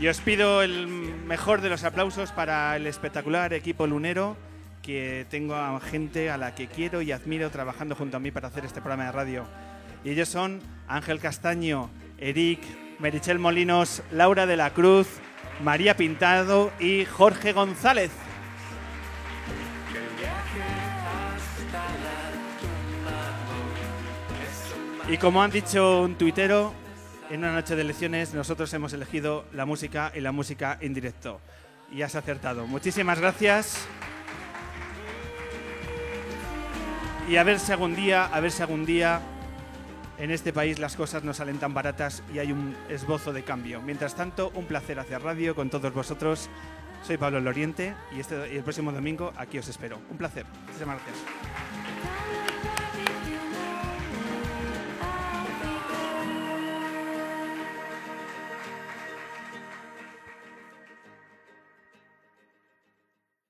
Y 0.00 0.06
os 0.06 0.20
pido 0.20 0.62
el 0.62 0.86
mejor 0.86 1.62
de 1.62 1.68
los 1.68 1.82
aplausos 1.82 2.30
para 2.30 2.76
el 2.76 2.86
espectacular 2.86 3.54
equipo 3.54 3.88
lunero 3.88 4.36
que 4.82 5.26
tengo 5.30 5.56
a 5.56 5.80
gente 5.80 6.30
a 6.30 6.36
la 6.36 6.54
que 6.54 6.68
quiero 6.68 7.02
y 7.02 7.10
admiro 7.10 7.50
trabajando 7.50 7.96
junto 7.96 8.18
a 8.18 8.20
mí 8.20 8.30
para 8.30 8.46
hacer 8.46 8.64
este 8.64 8.80
programa 8.80 9.06
de 9.06 9.12
radio. 9.12 9.44
Y 10.04 10.10
ellos 10.10 10.28
son 10.28 10.60
Ángel 10.86 11.18
Castaño, 11.18 11.90
Eric, 12.18 12.60
Merichel 12.98 13.38
Molinos, 13.38 14.02
Laura 14.10 14.46
de 14.46 14.56
la 14.56 14.72
Cruz, 14.72 15.08
María 15.62 15.96
Pintado 15.96 16.72
y 16.78 17.04
Jorge 17.04 17.52
González. 17.52 18.10
Y 25.08 25.18
como 25.18 25.42
han 25.42 25.50
dicho 25.50 26.02
un 26.02 26.16
tuitero, 26.16 26.72
en 27.30 27.40
una 27.40 27.52
noche 27.52 27.76
de 27.76 27.82
elecciones 27.82 28.34
nosotros 28.34 28.72
hemos 28.74 28.92
elegido 28.92 29.44
la 29.52 29.64
música 29.64 30.10
y 30.14 30.20
la 30.20 30.32
música 30.32 30.78
en 30.80 30.94
directo. 30.94 31.40
Y 31.92 32.02
has 32.02 32.16
acertado. 32.16 32.66
Muchísimas 32.66 33.20
gracias. 33.20 33.86
Y 37.28 37.36
a 37.36 37.44
ver 37.44 37.60
si 37.60 37.70
algún 37.72 37.94
día, 37.94 38.24
a 38.24 38.40
ver 38.40 38.50
si 38.50 38.62
algún 38.62 38.84
día 38.84 39.20
en 40.18 40.30
este 40.30 40.52
país 40.52 40.78
las 40.78 40.96
cosas 40.96 41.24
no 41.24 41.34
salen 41.34 41.58
tan 41.58 41.74
baratas 41.74 42.22
y 42.32 42.38
hay 42.38 42.52
un 42.52 42.76
esbozo 42.88 43.32
de 43.32 43.42
cambio. 43.42 43.82
Mientras 43.82 44.14
tanto, 44.14 44.50
un 44.54 44.66
placer 44.66 44.98
hacer 44.98 45.22
radio 45.22 45.54
con 45.54 45.70
todos 45.70 45.92
vosotros. 45.92 46.48
Soy 47.02 47.18
Pablo 47.18 47.40
Loriente 47.40 47.94
y, 48.16 48.20
este, 48.20 48.52
y 48.52 48.56
el 48.56 48.62
próximo 48.62 48.92
domingo 48.92 49.32
aquí 49.36 49.58
os 49.58 49.68
espero. 49.68 50.00
Un 50.10 50.16
placer. 50.16 50.44
Muchísimas 50.66 50.96
gracias. 50.96 51.85